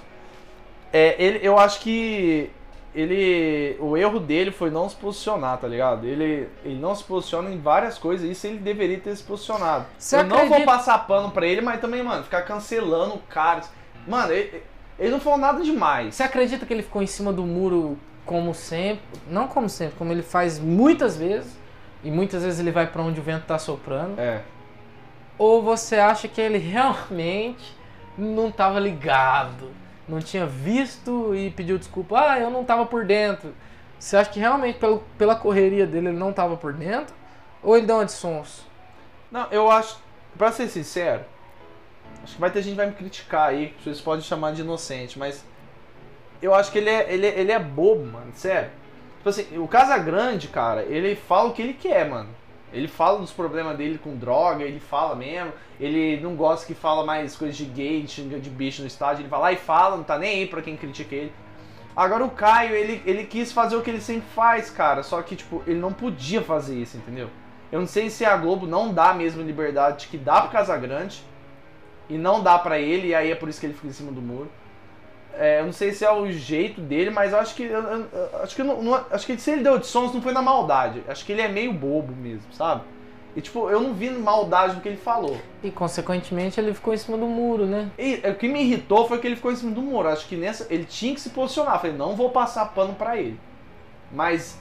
[0.91, 2.51] É, ele, eu acho que
[2.95, 3.76] ele.
[3.81, 6.07] O erro dele foi não se posicionar, tá ligado?
[6.07, 9.85] Ele, ele não se posiciona em várias coisas, isso ele deveria ter se posicionado.
[9.99, 13.22] Você eu não vou acredita- passar pano pra ele, mas também, mano, ficar cancelando o
[13.28, 13.61] cara.
[14.09, 14.62] Mano, ele,
[14.99, 16.14] ele não falou nada demais.
[16.14, 17.99] Você acredita que ele ficou em cima do muro
[18.31, 19.03] como sempre?
[19.26, 21.59] Não como sempre, como ele faz muitas vezes.
[22.05, 24.20] E muitas vezes ele vai pra onde o vento tá soprando.
[24.20, 24.43] É.
[25.37, 27.76] Ou você acha que ele realmente
[28.16, 29.72] não tava ligado?
[30.09, 32.20] Não tinha visto e pediu desculpa.
[32.20, 33.53] Ah, eu não tava por dentro.
[33.99, 37.12] Você acha que realmente pelo, pela correria dele ele não tava por dentro?
[37.61, 38.64] Ou ele deu uma de sons?
[39.28, 39.99] Não, eu acho.
[40.39, 41.24] Pra ser sincero,
[42.22, 45.18] acho que vai ter gente que vai me criticar aí, vocês podem chamar de inocente,
[45.18, 45.45] mas.
[46.43, 48.70] Eu acho que ele é, ele, é- ele é bobo, mano, sério.
[49.18, 52.28] Tipo assim, o Casagrande, cara, ele fala o que ele quer, mano.
[52.72, 55.53] Ele fala dos problemas dele com droga, ele fala mesmo.
[55.78, 59.22] Ele não gosta que fala mais coisas de gay, de bicho no estádio.
[59.22, 61.32] Ele vai lá e fala, não tá nem aí pra quem critica ele.
[61.97, 65.03] Agora o Caio, ele, ele quis fazer o que ele sempre faz, cara.
[65.03, 67.28] Só que, tipo, ele não podia fazer isso, entendeu?
[67.72, 71.22] Eu não sei se a Globo não dá a mesma liberdade que dá pro Casagrande.
[72.09, 74.11] E não dá pra ele, e aí é por isso que ele fica em cima
[74.12, 74.51] do muro.
[75.39, 77.62] É, eu não sei se é o jeito dele, mas acho que.
[77.62, 78.09] eu- eu-
[78.43, 81.03] acho que não, não- acho que se ele deu de sons não foi na maldade.
[81.09, 82.83] Acho que ele é meio bobo mesmo, sabe?
[83.37, 85.37] E tipo, eu não vi maldade no que ele falou.
[85.62, 87.89] E consequentemente ele ficou em cima do muro, né?
[87.97, 90.09] E o que me irritou foi que ele ficou em cima do muro.
[90.09, 90.66] Acho que nessa.
[90.68, 91.74] Ele tinha que se posicionar.
[91.76, 93.39] Eu falei, não vou passar pano pra ele.
[94.12, 94.59] Mas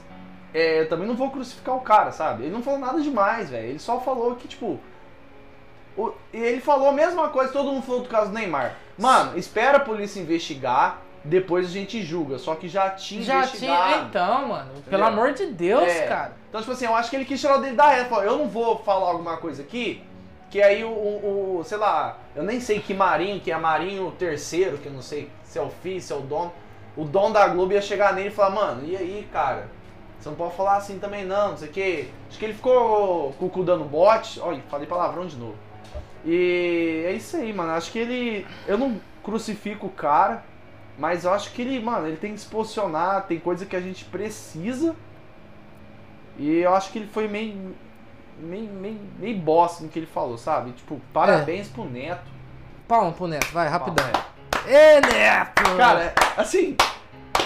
[0.54, 2.44] é, eu também não vou crucificar o cara, sabe?
[2.44, 3.66] Ele não falou nada demais, velho.
[3.70, 4.78] Ele só falou que, tipo.
[5.96, 8.76] o- e ele falou a mesma coisa que todo mundo falou do caso do Neymar.
[9.00, 12.38] Mano, espera a polícia investigar, depois a gente julga.
[12.38, 13.88] Só que já tinha Já investigado.
[13.88, 14.02] tinha.
[14.04, 15.06] Então, mano, pelo Entendeu?
[15.06, 16.06] amor de Deus, É.
[16.06, 16.32] cara.
[16.48, 18.08] Então, tipo assim, eu acho que ele quis tirar o dele da reta.
[18.10, 20.02] Falou, eu não vou falar alguma coisa aqui,
[20.50, 24.10] que aí o, o- o- sei lá, eu nem sei que Marinho, que é Marinho
[24.18, 26.52] terceiro, que eu não sei se é o filho, se é o dono.
[26.96, 29.68] O dono da Globo ia chegar nele e falar, mano, e aí, cara?
[30.18, 32.08] Você não pode falar assim também não, não sei o quê.
[32.28, 34.38] Acho que ele ficou com o cu dando bote.
[34.40, 35.54] Olha, falei palavrão de novo.
[36.24, 37.72] E é isso aí, mano.
[37.72, 38.46] Acho que ele.
[38.66, 40.44] Eu não crucifico o cara,
[40.98, 43.26] mas eu acho que ele, mano, ele tem que se posicionar.
[43.26, 44.94] Tem coisa que a gente precisa.
[46.38, 47.74] E eu acho que ele foi meio.
[48.38, 50.72] meio, meio, meio bosta no que ele falou, sabe?
[50.72, 52.30] Tipo, parabéns pro Neto.
[52.86, 54.04] Palma pro Neto, vai, rapidão.
[54.10, 54.30] Palma,
[54.66, 55.76] Ê, Neto!
[55.76, 56.76] Cara, é- assim,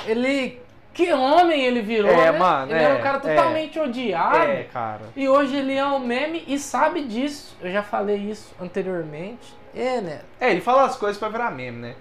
[0.07, 0.64] ele.
[0.95, 2.39] Que homem ele virou, É, né?
[2.39, 3.21] mano, ele era é, um cara é.
[3.21, 4.37] totalmente odiado.
[4.39, 5.01] é, cara.
[5.17, 7.57] E hoje ele é um meme e sabe disso.
[7.61, 9.53] Eu já falei isso anteriormente.
[9.75, 10.25] É, Neto.
[10.41, 11.95] É, ele fala as coisas pra virar meme, né?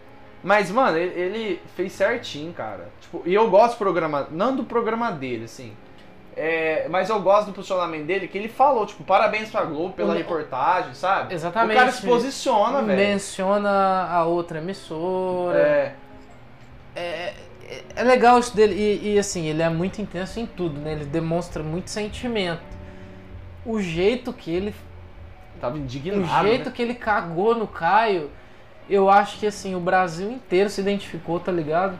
[0.43, 2.89] Mas, mano, ele, ele fez certinho, cara.
[3.01, 5.73] Tipo, e eu gosto do programa, não do programa dele, assim.
[6.35, 10.13] É, mas eu gosto do posicionamento dele, que ele falou, tipo, parabéns pra Globo pela
[10.13, 11.33] O- reportagem, sabe?
[11.33, 11.77] Exatamente.
[11.77, 12.97] O cara se posiciona, velho.
[12.97, 15.57] Menciona a outra emissora.
[15.57, 15.93] É,
[16.95, 17.33] É,
[17.68, 18.74] é- é legal isso dele.
[18.76, 20.93] E, e, assim, ele é muito intenso em tudo, né?
[20.93, 22.61] Ele demonstra muito sentimento.
[23.66, 24.74] O jeito que ele.
[25.61, 26.72] tava O indignado, jeito né?
[26.76, 28.30] que ele cagou no Caio,
[28.89, 31.97] eu acho que assim, o Brasil inteiro se identificou, tá ligado?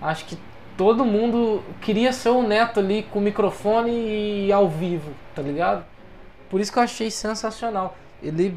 [0.00, 0.38] Acho que
[0.76, 5.84] todo mundo queria ser o Neto ali com o microfone e ao vivo, tá ligado?
[6.48, 7.94] Por isso que eu achei sensacional.
[8.22, 8.56] Ele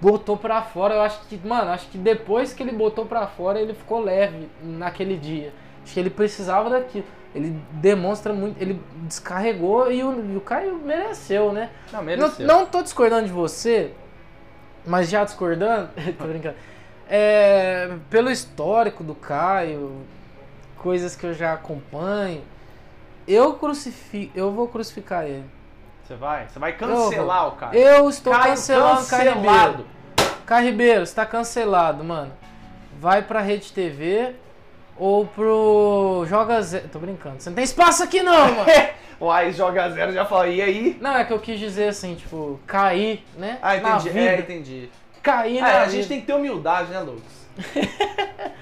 [0.00, 3.60] botou pra fora, eu acho que, mano, acho que depois que ele botou pra fora,
[3.60, 5.52] ele ficou leve naquele dia.
[5.84, 7.04] Acho que ele precisava daquilo.
[7.34, 11.70] Ele demonstra muito, ele descarregou e o, e o Caio mereceu, né?
[11.92, 12.46] Não, Não, mereceu.
[12.46, 13.92] não tô discordando de você,
[14.86, 16.54] mas já discordando, tô brincando.
[17.08, 20.02] É, pelo histórico do Caio,
[20.78, 22.42] coisas que eu já acompanho,
[23.26, 25.44] eu crucifico, eu vou crucificar ele.
[26.06, 26.46] Você vai?
[26.48, 27.76] Você vai cancelar o cara.
[27.76, 29.46] Eu estou Caio cancelando o Caio Ribeiro.
[29.54, 29.86] cancelado.
[30.46, 32.32] Caio Ribeiro, você tá cancelado, mano.
[33.00, 34.36] Vai pra Rede TV
[34.96, 36.88] ou pro Joga Zero.
[36.88, 38.66] Tô brincando, você não tem espaço aqui não, mano.
[39.20, 40.98] O Ais joga zero já falou, e aí?
[41.00, 43.58] Não, é que eu quis dizer assim, tipo, cair, né?
[43.62, 44.08] Ah, na entendi.
[44.10, 44.30] vida.
[44.30, 44.90] É, entendi.
[45.22, 47.46] Cair Ah, na a gente tem que ter humildade, né, Lucas?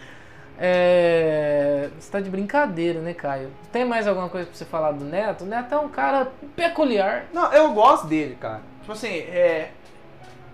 [0.64, 1.88] É...
[1.98, 3.50] Você tá de brincadeira, né, Caio?
[3.72, 5.42] Tem mais alguma coisa pra você falar do Neto?
[5.42, 7.24] O Neto é um cara peculiar.
[7.32, 8.60] Não, eu gosto dele, cara.
[8.80, 9.70] Tipo assim, é.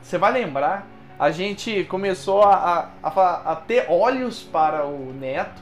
[0.00, 0.86] Você vai lembrar,
[1.18, 5.60] a gente começou a, a, a a ter olhos para o Neto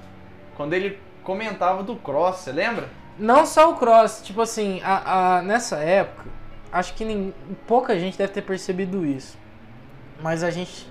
[0.56, 2.88] quando ele comentava do Cross, você lembra?
[3.18, 6.24] Não só o Cross, tipo assim, a, a- nessa época,
[6.72, 7.32] acho que nin-
[7.66, 9.38] pouca gente deve ter percebido isso.
[10.20, 10.88] Mas a gente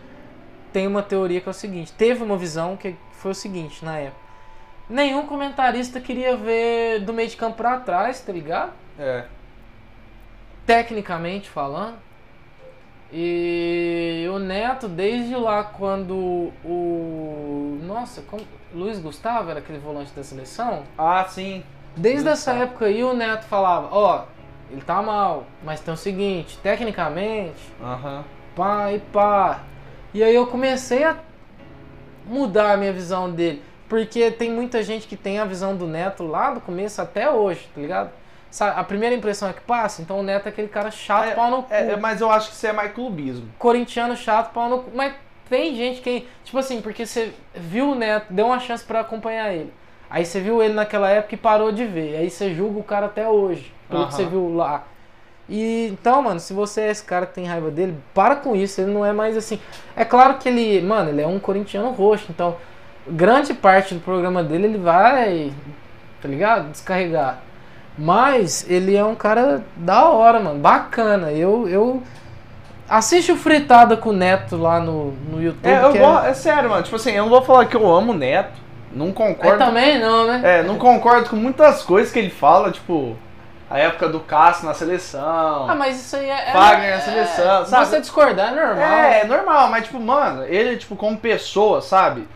[0.73, 3.97] tem uma teoria que é o seguinte: teve uma visão que foi o seguinte na
[3.97, 4.25] época.
[4.89, 8.71] Nenhum comentarista queria ver do meio de campo pra trás, tá ligado?
[8.99, 9.25] É.
[10.65, 11.97] tecnicamente falando.
[13.11, 17.79] E o Neto, desde lá quando o.
[17.83, 18.43] Nossa, como...
[18.73, 20.83] Luiz Gustavo era aquele volante da seleção.
[20.97, 21.63] Ah, sim.
[21.95, 22.71] Desde Luiz essa Gustavo.
[22.71, 24.25] época aí o Neto falava: Ó,
[24.69, 28.23] ele tá mal, mas tem o seguinte, tecnicamente, Aham.
[28.55, 29.63] pá e pá.
[30.13, 31.17] E aí eu comecei a
[32.25, 33.61] mudar a minha visão dele.
[33.87, 37.69] Porque tem muita gente que tem a visão do Neto lá do começo até hoje,
[37.73, 38.09] tá ligado?
[38.55, 41.51] Sabe, a primeira impressão é que passa, então o Neto é aquele cara chato, pau
[41.51, 41.73] no cu.
[41.73, 43.49] É, é, mas eu acho que isso é mais clubismo.
[43.59, 44.91] Corintiano chato, pau no cu.
[44.93, 45.13] Mas
[45.49, 49.53] tem gente que, tipo assim, porque você viu o Neto, deu uma chance pra acompanhar
[49.53, 49.73] ele.
[50.09, 52.15] Aí você viu ele naquela época e parou de ver.
[52.15, 54.17] Aí você julga o cara até hoje, pelo que Aham.
[54.23, 54.85] você viu lá.
[55.49, 58.79] E então, mano, se você é esse cara que tem raiva dele, para com isso.
[58.79, 59.59] Ele não é mais assim.
[59.97, 62.55] É claro que ele, mano, ele é um corintiano roxo, então
[63.05, 65.51] grande parte do programa dele ele vai,
[66.21, 66.71] tá ligado?
[66.71, 67.43] Descarregar.
[67.97, 71.31] Mas ele é um cara da hora, mano, bacana.
[71.31, 72.03] Eu eu
[72.89, 75.65] assiste o fritada com o Neto lá no, no YouTube.
[75.67, 76.83] É, eu que go- é sério, mano.
[76.83, 78.65] Tipo assim, eu não vou falar que eu amo o Neto.
[78.91, 79.11] Não é...
[79.13, 79.57] concordo.
[79.57, 80.41] também não, né?
[80.43, 83.15] É, não concordo com muitas coisas que ele fala, tipo,
[83.69, 85.69] a época do Cássio na seleção.
[85.69, 86.49] Ah, mas isso aí é.
[86.49, 87.85] é- Fagner na é- seleção, sabe?
[87.87, 88.83] Você discordar é normal.
[88.83, 92.27] É, é normal, mas tipo, mano, ele, tipo, como pessoa, sabe?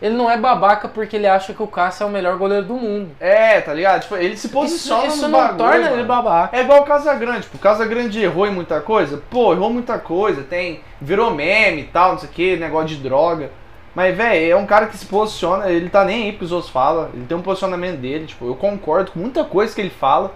[0.00, 2.74] Ele não é babaca porque ele acha que o Cássio é o melhor goleiro do
[2.74, 3.10] mundo.
[3.18, 4.02] É, tá ligado?
[4.02, 5.96] Tipo, ele se Isso, posiciona isso no não bagulho, torna mano.
[5.96, 6.56] ele babaca.
[6.56, 10.42] É igual o Casagrande, tipo, o Casagrande errou em muita coisa, pô, errou muita coisa,
[10.42, 13.50] tem, virou meme e tal, não sei o que, negócio de droga.
[13.92, 16.52] Mas, velho, é um cara que se posiciona, ele tá nem aí pro que os
[16.52, 19.90] outros falam, ele tem um posicionamento dele, tipo, eu concordo com muita coisa que ele
[19.90, 20.32] fala.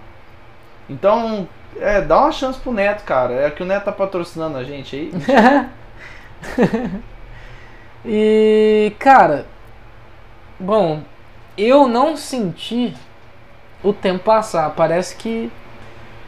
[0.91, 1.47] Então,
[1.79, 4.97] é, dá uma chance pro Neto, cara, é que o Neto tá patrocinando a gente
[4.97, 5.13] aí.
[8.05, 9.47] E, cara,
[10.59, 11.03] bom,
[11.57, 12.95] eu não senti
[13.83, 14.71] o tempo passar.
[14.71, 15.51] Parece que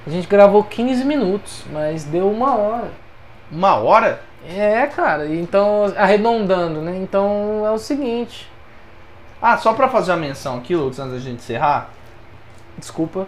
[0.07, 2.91] a gente gravou 15 minutos, mas deu uma hora.
[3.51, 4.23] Uma hora?
[4.47, 6.97] É, cara, então, arredondando, né?
[6.97, 8.51] Então é o seguinte.
[9.41, 11.91] Ah, só pra fazer uma menção aqui, Lucas, antes da gente encerrar.
[12.79, 13.27] Desculpa.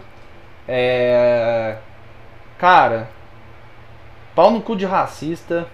[0.67, 1.77] É.
[2.57, 3.09] Cara.
[4.35, 5.67] Pau no cu de racista.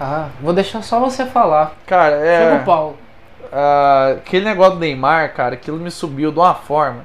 [0.00, 1.72] Ah, vou deixar só você falar.
[1.86, 2.38] Cara, é.
[2.50, 2.96] Chega o pau.
[3.52, 7.04] Ah, aquele negócio do Neymar, cara, aquilo me subiu de uma forma.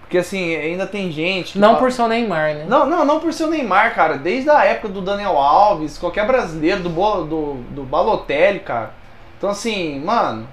[0.00, 1.58] Porque assim, ainda tem gente.
[1.58, 2.64] Não fala- por ser o Neymar, né?
[2.68, 4.16] Não, não, não por ser o Neymar, cara.
[4.18, 8.90] Desde a época do Daniel Alves, qualquer brasileiro, do, Bo- do, do Balotelli, cara.
[9.38, 10.46] Então assim, mano.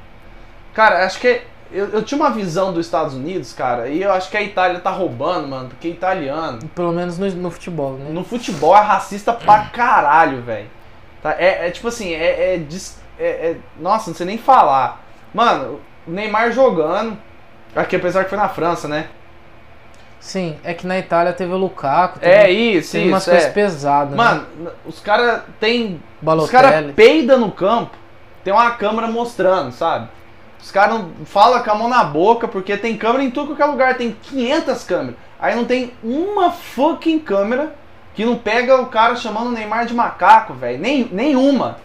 [0.73, 1.41] Cara, acho que.
[1.71, 4.81] Eu, eu tinha uma visão dos Estados Unidos, cara, e eu acho que a Itália
[4.81, 6.59] tá roubando, mano, porque é italiano.
[6.75, 8.09] Pelo menos no, no futebol, né?
[8.09, 10.67] No futebol é racista pra caralho, velho.
[11.21, 11.35] Tá?
[11.37, 12.63] É, é tipo assim, é, é,
[13.19, 15.03] é- é- Nossa, não sei nem falar.
[15.33, 17.17] Mano, o Neymar jogando.
[17.75, 19.07] Aqui, apesar que foi na França, né?
[20.19, 22.19] Sim, é que na Itália teve o Lukaku.
[22.19, 23.31] Teve, É isso, teve umas isso.
[23.31, 23.51] coisas É.
[23.51, 24.11] pesadas.
[24.11, 24.17] né?
[24.17, 24.47] Mano,
[24.85, 25.95] os caras tem.
[26.19, 26.51] Os Balotelli.
[26.51, 27.91] caras peidam no campo,
[28.43, 30.07] tem uma câmera mostrando, sabe?
[30.61, 33.65] Os caras não falam com a mão na boca, porque tem câmera em tudo qualquer
[33.65, 35.15] lugar, tem 500 câmeras.
[35.39, 37.73] Aí não tem uma fucking câmera
[38.13, 40.79] que não pega o cara chamando o Neymar de macaco, velho.
[40.79, 41.77] Nem, nenhuma.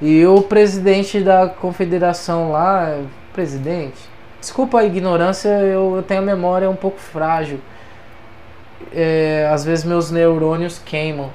[0.00, 2.98] E o presidente da confederação lá,
[3.32, 3.98] presidente,
[4.40, 7.60] desculpa a ignorância, eu, eu tenho a memória um pouco frágil.
[8.92, 11.30] É, às vezes meus neurônios queimam.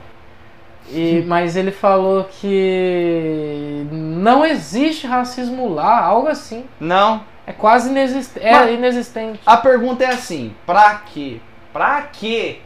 [0.92, 6.66] E, mas ele falou que não existe racismo lá, algo assim.
[6.80, 7.24] Não.
[7.48, 8.46] É quase inexistente.
[8.46, 9.40] É inexistente.
[9.46, 11.40] A pergunta é assim: pra quê?
[11.74, 12.60] Pra quê?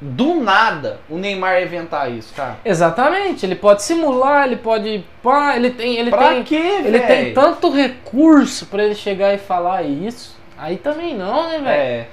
[0.00, 2.56] Do nada o Neymar inventar isso, cara?
[2.64, 5.04] Exatamente, ele pode simular, ele pode.
[5.22, 5.96] Pá, ele tem.
[5.96, 10.36] Ele pra tem, quê, ele tem tanto recurso pra ele chegar e falar isso.
[10.56, 11.68] Aí também não, né, velho?
[11.68, 12.06] É.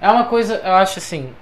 [0.00, 1.32] É uma coisa, eu acho assim.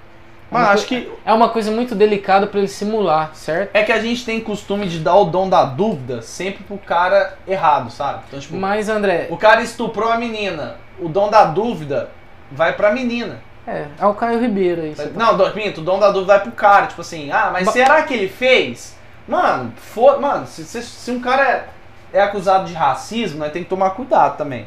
[0.51, 3.71] é uma acho que É uma coisa muito delicada pra ele simular, certo?
[3.73, 7.37] É que a gente tem costume de dar o dom da dúvida sempre pro cara
[7.47, 8.21] errado, sabe?
[8.27, 12.09] Então, tipo, Mas, André, o cara estuprou a menina, o dom da dúvida
[12.51, 13.46] vai pra menina.
[13.67, 14.95] É, é o Caio Ribeiro aí.
[14.95, 17.71] tá- Não, minto, o dom da dúvida vai pro cara, tipo assim, ah, mas Ba-
[17.71, 18.95] será que ele fez?
[19.27, 21.65] Mano, for, mano, se, se, se um cara é,
[22.13, 24.65] é acusado de racismo, nós tem que tomar cuidado também.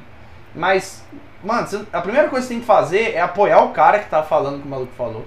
[0.54, 1.02] Mas,
[1.42, 4.22] mano, a primeira coisa que você tem que fazer é apoiar o cara que tá
[4.22, 5.24] falando o que o maluco falou.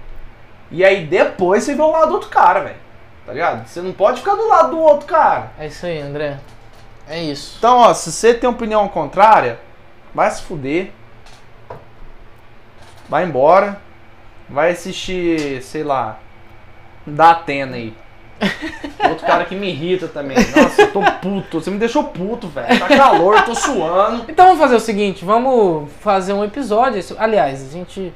[0.69, 2.75] E aí depois você vê o lado do outro cara, velho.
[3.25, 3.67] Tá ligado?
[3.67, 5.51] Você não pode ficar do lado do outro cara.
[5.57, 6.37] É isso aí, André.
[7.07, 7.55] É isso.
[7.57, 9.59] Então, ó, se você tem opinião contrária,
[10.13, 10.91] vai se fuder.
[13.09, 13.79] Vai embora.
[14.49, 16.19] Vai assistir, sei lá,
[17.05, 17.93] da Atena aí.
[19.09, 20.37] Outro cara que me irrita também.
[20.55, 21.61] Nossa, eu tô puto.
[21.61, 22.79] Você me deixou puto, velho.
[22.79, 24.25] Tá calor, eu tô suando.
[24.27, 27.01] Então vamos fazer o seguinte, vamos fazer um episódio.
[27.17, 28.13] Aliás, a gente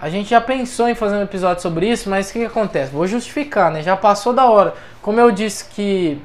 [0.00, 2.90] a gente já pensou em fazer um episódio sobre isso, mas o que, que acontece?
[2.90, 3.82] Vou justificar, né?
[3.82, 4.72] Já passou da hora.
[5.02, 6.18] Como eu disse que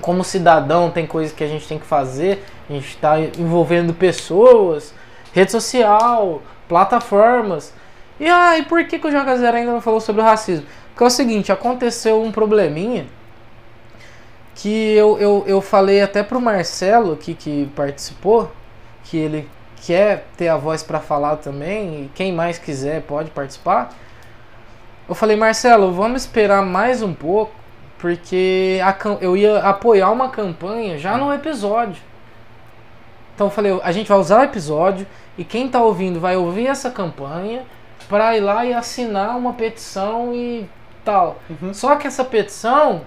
[0.00, 4.94] como cidadão tem coisas que a gente tem que fazer, a gente está envolvendo pessoas,
[5.32, 6.40] rede social,
[6.70, 7.74] plataformas.
[8.20, 10.64] E ah, e por que, que o Joga Zero ainda não falou sobre o racismo?
[10.90, 13.06] Porque é o seguinte, aconteceu um probleminha
[14.54, 18.52] que eu, eu, eu falei até pro Marcelo aqui que participou,
[19.04, 19.48] que ele
[19.84, 23.92] quer ter a voz para falar também, e quem mais quiser pode participar.
[25.08, 27.52] Eu falei, Marcelo, vamos esperar mais um pouco,
[27.98, 32.09] porque a eu ia apoiar uma campanha já no episódio.
[33.40, 35.06] Então eu falei, a gente vai usar o episódio
[35.38, 37.62] e quem tá ouvindo vai ouvir essa campanha
[38.06, 40.68] para ir lá e assinar uma petição e
[41.02, 41.38] tal.
[41.72, 43.00] Só que essa petição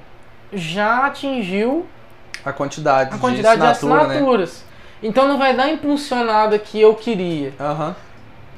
[0.51, 1.85] já atingiu
[2.43, 4.15] A quantidade, a quantidade de, assinatura, né?
[4.15, 4.65] assinaturas.
[5.03, 7.53] Então não vai dar a impulsionada que eu queria.
[7.59, 7.95] Aham.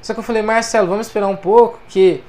[0.02, 2.24] Só que eu falei, Marcelo, vamos esperar um pouco que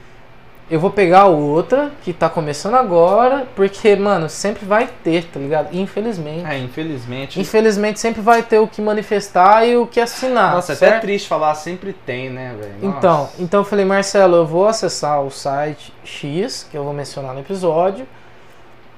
[0.68, 5.68] eu vou pegar outra que tá começando agora, porque, mano, sempre vai ter, tá ligado?
[5.72, 6.44] Infelizmente.
[6.44, 7.40] É, infelizmente.
[7.40, 10.54] Infelizmente sempre vai ter o que manifestar e o que assinar.
[10.54, 10.92] Nossa, é certo?
[10.94, 12.74] até triste falar, sempre tem, né, velho?
[12.82, 17.32] Então, então eu falei, Marcelo, eu vou acessar o site X, que eu vou mencionar
[17.32, 18.04] no episódio.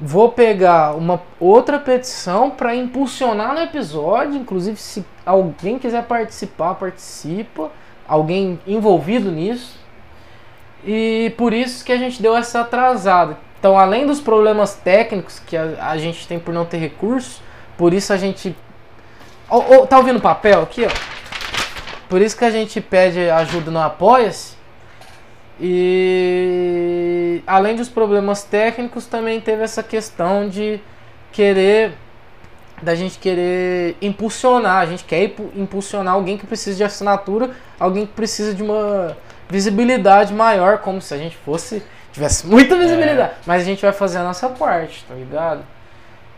[0.00, 7.70] Vou pegar uma outra petição para impulsionar no episódio, inclusive se alguém quiser participar, participa,
[8.06, 9.76] alguém envolvido nisso.
[10.84, 13.36] E por isso que a gente deu essa atrasada.
[13.58, 17.42] Então, além dos problemas técnicos que a, a gente tem por não ter recurso,
[17.76, 18.54] por isso a gente
[19.50, 20.90] Ó, ó, tá ouvindo o papel aqui, ó?
[22.08, 24.56] Por isso que a gente pede ajuda no Apoia-se.
[25.60, 30.80] E além dos problemas técnicos, também teve essa questão de
[31.32, 31.92] querer
[32.80, 37.50] da gente querer impulsionar, a gente quer impu- impulsionar alguém que precisa de assinatura,
[37.80, 39.16] alguém que precisa de uma
[39.48, 41.82] visibilidade maior, como se a gente fosse
[42.12, 45.62] tivesse muita visibilidade, mas a gente vai fazer a nossa parte, tá ligado?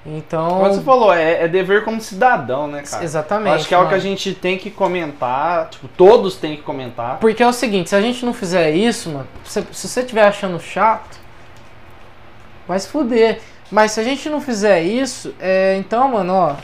[0.04, 3.04] Então, Como você falou, é, é dever como cidadão, né, cara?
[3.04, 3.48] exatamente.
[3.48, 6.62] Eu acho que é algo que a gente tem que comentar, tipo, todos têm que
[6.62, 7.18] comentar.
[7.18, 10.24] Porque é o seguinte, se a gente não fizer isso, mano, se, se você estiver
[10.24, 11.18] achando chato,
[12.66, 13.40] vai se fuder.
[13.70, 16.56] Mas se a gente não fizer isso, é, então, mano, ó,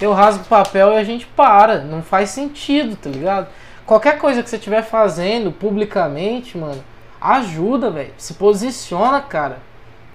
[0.00, 1.80] eu rasgo o papel e a gente para.
[1.80, 3.48] Não faz sentido, tá ligado?
[3.86, 6.82] Qualquer coisa que você estiver fazendo publicamente, mano,
[7.20, 8.12] ajuda, velho.
[8.16, 9.58] Se posiciona, cara.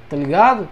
[0.10, 0.68] Tá ligado?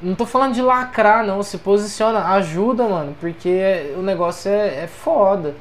[0.00, 1.42] Não tô falando de lacrar, não.
[1.42, 3.16] Se posiciona, ajuda, mano.
[3.18, 5.54] Porque o negócio é, é foda.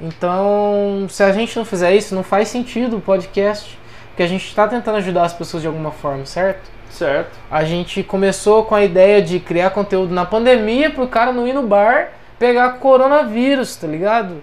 [0.00, 3.78] Então, se a gente não fizer isso, não faz sentido o podcast.
[4.08, 6.70] Porque a gente tá tentando ajudar as pessoas de alguma forma, certo?
[6.90, 7.36] Certo.
[7.50, 11.52] A gente começou com a ideia de criar conteúdo na pandemia pro cara não ir
[11.52, 14.36] no bar pegar coronavírus, tá ligado?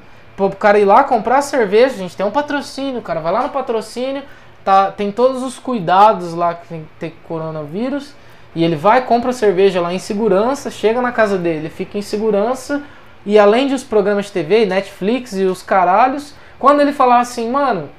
[0.49, 3.49] Pro cara ir lá comprar cerveja, gente tem um patrocínio, o cara vai lá no
[3.49, 4.23] patrocínio,
[4.63, 8.13] tá, tem todos os cuidados lá que tem que ter coronavírus,
[8.53, 12.83] e ele vai, compra cerveja lá em segurança, chega na casa dele, fica em segurança,
[13.25, 17.49] e além de os programas de TV, Netflix e os caralhos, quando ele falar assim,
[17.49, 17.89] mano,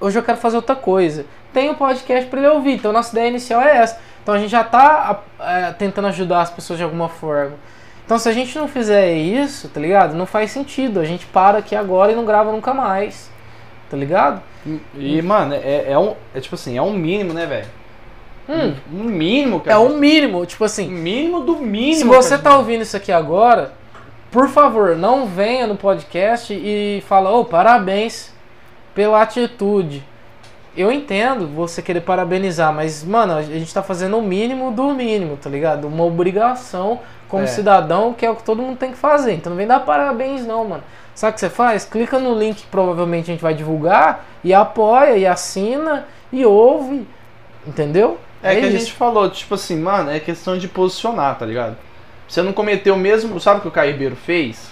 [0.00, 1.26] hoje eu quero fazer outra coisa.
[1.52, 2.74] Tem um podcast para ele ouvir.
[2.74, 3.98] Então, nossa ideia inicial é essa.
[4.22, 7.54] Então, a gente já tá é, tentando ajudar as pessoas de alguma forma.
[8.08, 10.16] Então, se a gente não fizer isso, tá ligado?
[10.16, 10.98] Não faz sentido.
[10.98, 13.30] A gente para aqui agora e não grava nunca mais.
[13.90, 14.40] Tá ligado?
[14.94, 16.14] E, mano, é, é um.
[16.34, 17.66] É tipo assim, é um mínimo, né, velho?
[18.48, 19.76] Hum, Um mínimo, cara.
[19.76, 20.46] é um mínimo.
[20.46, 21.96] Tipo assim, mínimo do mínimo.
[21.96, 22.42] se você cara.
[22.44, 23.74] tá ouvindo isso aqui agora,
[24.30, 28.32] por favor, não venha no podcast e fala, ô, parabéns
[28.94, 30.02] pela atitude.
[30.78, 35.36] Eu entendo você querer parabenizar, mas, mano, a gente tá fazendo o mínimo do mínimo,
[35.36, 35.88] tá ligado?
[35.88, 37.46] Uma obrigação como É.
[37.46, 39.32] cidadão, que é o que todo mundo tem que fazer.
[39.32, 40.84] Então não vem dar parabéns, não, mano.
[41.16, 41.84] Sabe o que você faz?
[41.84, 47.04] Clica no link que provavelmente a gente vai divulgar e apoia, e assina, e ouve,
[47.66, 48.16] entendeu?
[48.40, 48.78] É, que a isso.
[48.78, 51.76] gente falou, tipo assim, mano, é questão de posicionar, tá ligado?
[52.28, 53.40] Você não cometeu o mesmo.
[53.40, 54.70] Sabe o que o Caio Ribeiro fez?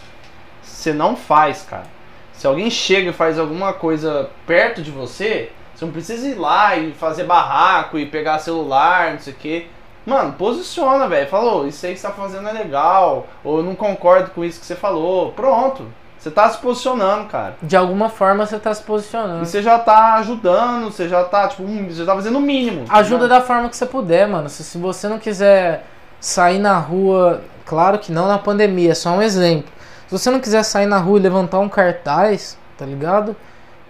[0.63, 1.87] Você não faz, cara.
[2.33, 6.77] Se alguém chega e faz alguma coisa perto de você, você não precisa ir lá
[6.77, 9.67] e fazer barraco e pegar celular, não sei o quê.
[10.07, 11.29] Mano, posiciona, velho.
[11.29, 13.27] Falou, isso aí que você tá fazendo é legal.
[13.45, 15.33] Ou eu não concordo com isso que você falou.
[15.33, 15.85] Pronto.
[16.19, 17.57] Você tá se posicionando, cara.
[17.63, 19.43] De alguma forma você tá se posicionando.
[19.43, 22.41] E você já tá ajudando, você já tá, tipo, um- você já tá fazendo o
[22.41, 22.85] mínimo.
[22.89, 24.49] Ajuda da forma que você puder, mano.
[24.49, 25.85] Se, se você não quiser
[26.21, 29.71] sair na rua, claro que não na pandemia, é só um exemplo.
[30.09, 33.37] Se você não quiser sair na rua e levantar um cartaz, tá ligado?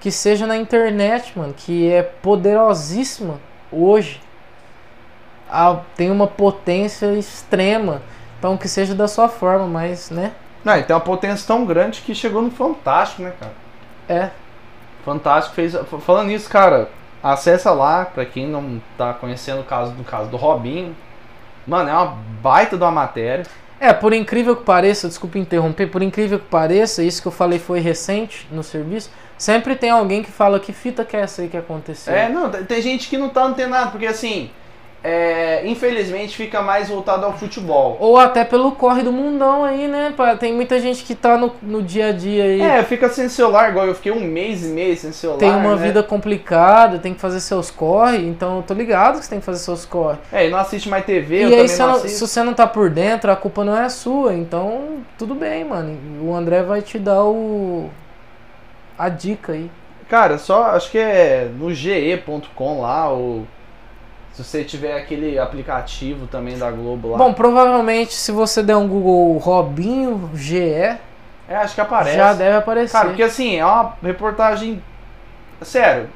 [0.07, 3.40] Que seja na internet, mano, que é poderosíssima
[3.72, 4.20] hoje.
[5.96, 8.00] Tem uma potência extrema.
[8.38, 10.30] Então que seja da sua forma, mas, né?
[10.64, 13.52] Não, e tem uma potência tão grande que chegou no Fantástico, né, cara?
[14.09, 14.30] É.
[15.04, 15.74] Fantástico fez.
[16.02, 16.88] Falando nisso, cara,
[17.20, 20.96] acessa lá, pra quem não tá conhecendo o caso do caso do Robinho.
[21.66, 23.44] Mano, é uma baita de uma matéria.
[23.80, 27.59] É, por incrível que pareça, desculpa interromper, por incrível que pareça, isso que eu falei
[27.59, 31.49] foi recente no serviço, sempre tem alguém que fala que fita que é essa aí
[31.49, 32.14] que aconteceu.
[32.14, 34.51] É, não, tem- gente que não tá antenado, porque assim,
[35.03, 37.97] é, infelizmente fica mais voltado ao futebol.
[38.01, 40.12] Ou até pelo corre do mundão aí, né?
[40.41, 42.61] Tem muita gente que tá no, no dia a dia aí.
[42.61, 45.39] É, fica sem celular, igual eu fiquei um mês e meio sem celular.
[45.39, 45.87] tem uma né?
[45.87, 49.47] vida complicada, tem que fazer seus corre, então eu tô ligado que você tem que
[49.47, 50.18] fazer seus corre.
[50.32, 52.91] É, e não assiste mais TV, e aí, se, não se você não tá por
[52.91, 55.97] dentro, a culpa não é sua, então tudo bem, mano.
[56.20, 57.89] O André vai te dar o.
[58.99, 59.70] a dica aí.
[60.09, 63.47] Cara, só acho que é no ge.com lá, ou
[64.32, 67.18] se você tiver aquele aplicativo também da Globo lá.
[67.18, 70.99] Bom, provavelmente se você der um Google Robinho GE,
[71.49, 72.16] é, acho que aparece.
[72.16, 72.92] já deve aparecer.
[72.92, 74.82] Cara, porque assim, é uma reportagem.
[75.62, 76.09] Sério,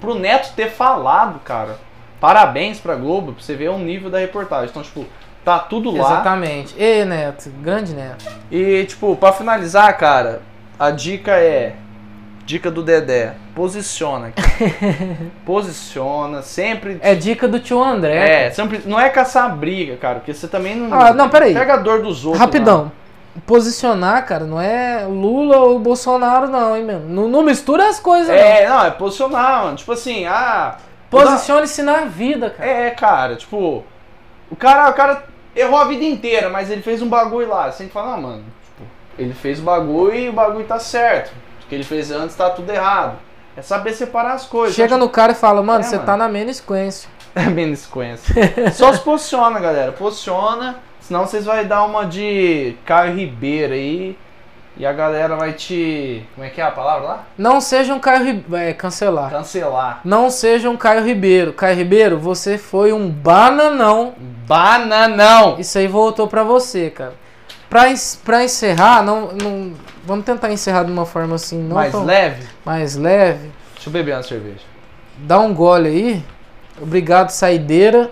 [0.00, 1.76] pro Neto ter falado, cara.
[2.20, 4.70] Parabéns pra Globo, pra você ver o nível da reportagem.
[4.70, 5.04] Então, tipo,
[5.44, 5.98] tá tudo lá.
[5.98, 6.74] Exatamente.
[6.78, 8.24] E Neto, grande Neto.
[8.50, 10.42] E, tipo, pra finalizar, cara,
[10.78, 11.74] a dica é.
[12.48, 13.34] Dica do Dedé.
[13.54, 14.32] Posiciona.
[15.44, 16.98] Posiciona, sempre.
[17.02, 18.46] É dica do tio André.
[18.46, 20.98] É, sempre, não é caçar briga, cara, porque você também não.
[20.98, 21.52] Ah, não, peraí.
[21.52, 22.40] Pega a dor dos outros.
[22.40, 22.90] Rapidão.
[23.46, 27.00] Posicionar, cara, não é Lula ou Bolsonaro, não, hein, meu?
[27.00, 28.34] Não, não mistura as coisas, não.
[28.34, 29.76] É, não, é posicionar, mano.
[29.76, 30.78] Tipo assim, ah.
[31.12, 31.20] não.
[31.20, 32.70] Posicione-se na vida, cara.
[32.70, 33.84] É, cara, tipo.
[34.50, 35.22] O cara, o cara
[35.54, 37.70] errou a vida inteira, mas ele fez um bagulho lá.
[37.70, 38.44] Você tem que falar, não, mano.
[38.64, 41.30] Tipo, ele fez o bagulho e o bagulho tá certo.
[41.68, 43.16] Que ele fez antes tá tudo errado.
[43.56, 44.74] É saber separar as coisas.
[44.76, 46.06] Chega no cara e fala, mano, É, você mano.
[46.06, 47.08] tá na menos sequência.
[47.34, 48.34] É menos sequência.
[48.72, 49.92] Só se posiciona, galera.
[49.92, 54.18] Posiciona, Senão vocês vão dar uma de Caio Ribeiro aí.
[54.76, 56.24] E a galera vai te.
[56.34, 57.24] Como é que é a palavra lá?
[57.36, 58.56] Não seja um Caio Ribeiro.
[58.68, 59.30] É, cancelar.
[59.30, 60.00] Cancelar.
[60.04, 61.52] Não seja um Caio Ribeiro.
[61.52, 64.14] Caio Ribeiro, você foi um bananão.
[64.46, 65.56] Bananão!
[65.58, 67.14] Isso aí voltou pra você, cara.
[67.70, 69.72] Pra, ens- pra encerrar, não, não.
[70.08, 72.42] Vamos tentar encerrar de uma forma assim, não Mais tão- leve?
[72.64, 73.50] mais leve.
[73.74, 74.64] Deixa eu beber uma cerveja.
[75.18, 76.24] Dá um gole aí.
[76.80, 78.10] Obrigado, saideira.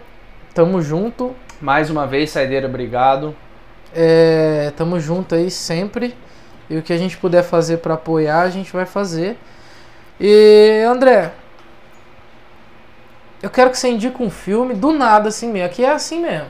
[0.52, 1.34] Tamo junto.
[1.58, 3.34] Mais uma vez, saideira, obrigado.
[3.94, 6.14] É, tamo junto aí sempre.
[6.68, 9.38] E o que a gente puder fazer pra apoiar, a gente vai fazer.
[10.20, 11.32] E André,
[13.42, 15.66] eu quero que você indique um filme do nada assim mesmo.
[15.66, 16.48] Aqui é assim mesmo.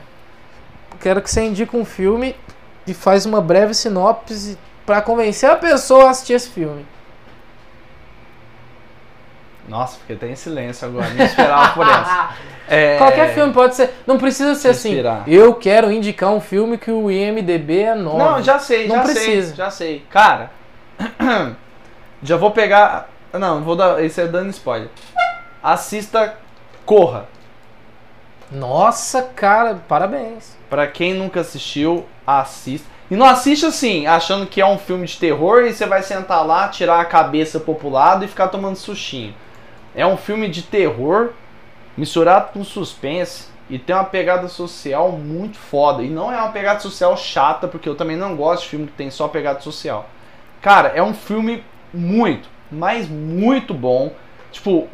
[0.99, 2.35] Quero que você indique um filme
[2.85, 4.57] e faz uma breve sinopse
[4.87, 6.85] pra convencer a pessoa a assistir esse filme.
[9.67, 11.09] Nossa, fiquei até em silêncio agora.
[11.09, 12.29] Não esperava por essa.
[12.69, 14.89] É, Qualquer filme pode ser, não precisa ser assim.
[14.89, 15.23] Inspirar.
[15.25, 18.17] Eu quero indicar um filme que o IMDb é 9.
[18.17, 19.47] Não, já sei, Não já precisa.
[19.47, 20.05] sei, já sei.
[20.09, 20.51] Cara,
[22.21, 23.07] já vou pegar.
[23.31, 24.03] Não, vou dar.
[24.03, 24.89] Esse é dando spoiler.
[25.63, 26.35] Assista
[26.85, 27.29] Corra.
[28.51, 30.57] Nossa, cara, parabéns.
[30.69, 32.96] Pra quem nunca assistiu, assista.
[33.09, 36.45] E não assiste assim, achando que é um filme de terror e você vai sentar
[36.45, 39.33] lá, tirar a cabeça pro lado e ficar tomando sushinho.
[39.95, 41.31] É um filme de terror
[41.95, 46.03] misturado com suspense e tem uma pegada social muito foda.
[46.03, 48.93] E não é uma pegada social chata, porque eu também não gosto de filme que
[48.93, 50.09] tem só pegada social.
[50.61, 54.11] Cara, é um filme muito, mas muito bom.
[54.51, 54.87] Tipo,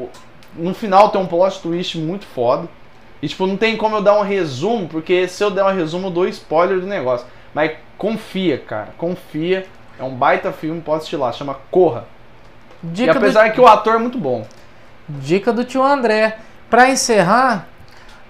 [0.55, 2.67] no final tem um plot twist muito foda.
[3.21, 6.07] E tipo, não tem como eu dar um resumo, porque se eu der um resumo,
[6.07, 7.25] eu dou spoiler do negócio.
[7.53, 9.65] Mas confia, cara, confia.
[9.99, 12.05] É um baita filme, pode assistir lá, chama Corra.
[12.83, 14.45] E Dica, apesar que o ator é muito bom.
[15.07, 16.37] do, dica do tio André.
[16.69, 17.67] Pra encerrar.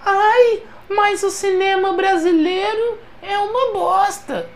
[0.04, 4.46] Ai, mas o cinema brasileiro é uma bosta.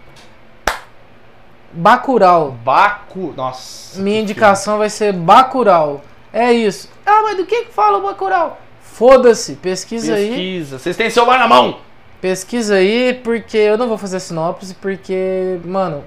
[1.73, 2.53] Bacurau.
[2.53, 3.33] Baco.
[3.37, 4.01] Nossa.
[4.01, 6.03] Minha indicação vai ser Bacurau.
[6.33, 6.91] É isso.
[7.07, 8.61] Ah, mas do que que fala o Bacurau?
[8.83, 10.21] Foda-se, pesquisa filme.
[10.21, 10.29] aí.
[10.29, 10.79] Pesquisa.
[10.79, 11.79] Vocês têm celular na mão!
[12.21, 16.03] Pesquisa aí, porque eu não vou fazer sinopse, porque, mano,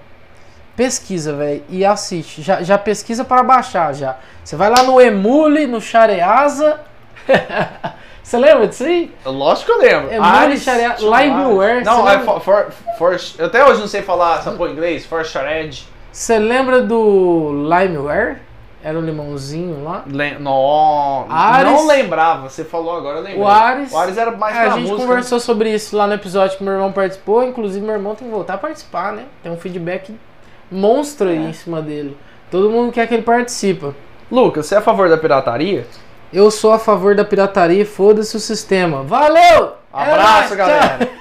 [0.76, 2.42] pesquisa, velho, e assiste.
[2.42, 4.18] Já, já pesquisa para baixar, já.
[4.44, 6.80] Você vai lá no Emule, no Shareasa.
[8.24, 9.14] Você lembra disso aí?
[9.26, 10.14] Lógico que eu lembro.
[10.58, 11.84] Xarea- tinha um Limeware.
[11.84, 15.06] Não, é for, for, for- Eu até hoje não sei falar essa porra em inglês.
[15.06, 15.86] For Shared.
[16.12, 18.38] Você lembra do Limeware?
[18.84, 20.04] Era o limãozinho lá.
[20.12, 21.72] Lem não, Ares.
[21.72, 22.50] não lembrava.
[22.50, 23.42] Você falou agora, eu lembrei.
[23.42, 23.92] O Ares.
[23.92, 24.98] O Ares era mais É, a gente música.
[24.98, 27.44] conversou sobre isso lá no episódio que meu irmão participou.
[27.44, 29.26] Inclusive, meu irmão tem que voltar a participar, né?
[29.44, 30.16] Tem um feedback
[30.72, 31.50] monstro aí É.
[31.50, 32.18] em cima dele.
[32.50, 33.94] Todo mundo quer que ele participa.
[34.32, 35.86] Lucas, você é a favor da pirataria?
[36.34, 39.04] Eu sou a favor da pirataria e foda-se o sistema.
[39.04, 39.74] Valeu!
[39.94, 41.10] É Abraço, nóis, galera.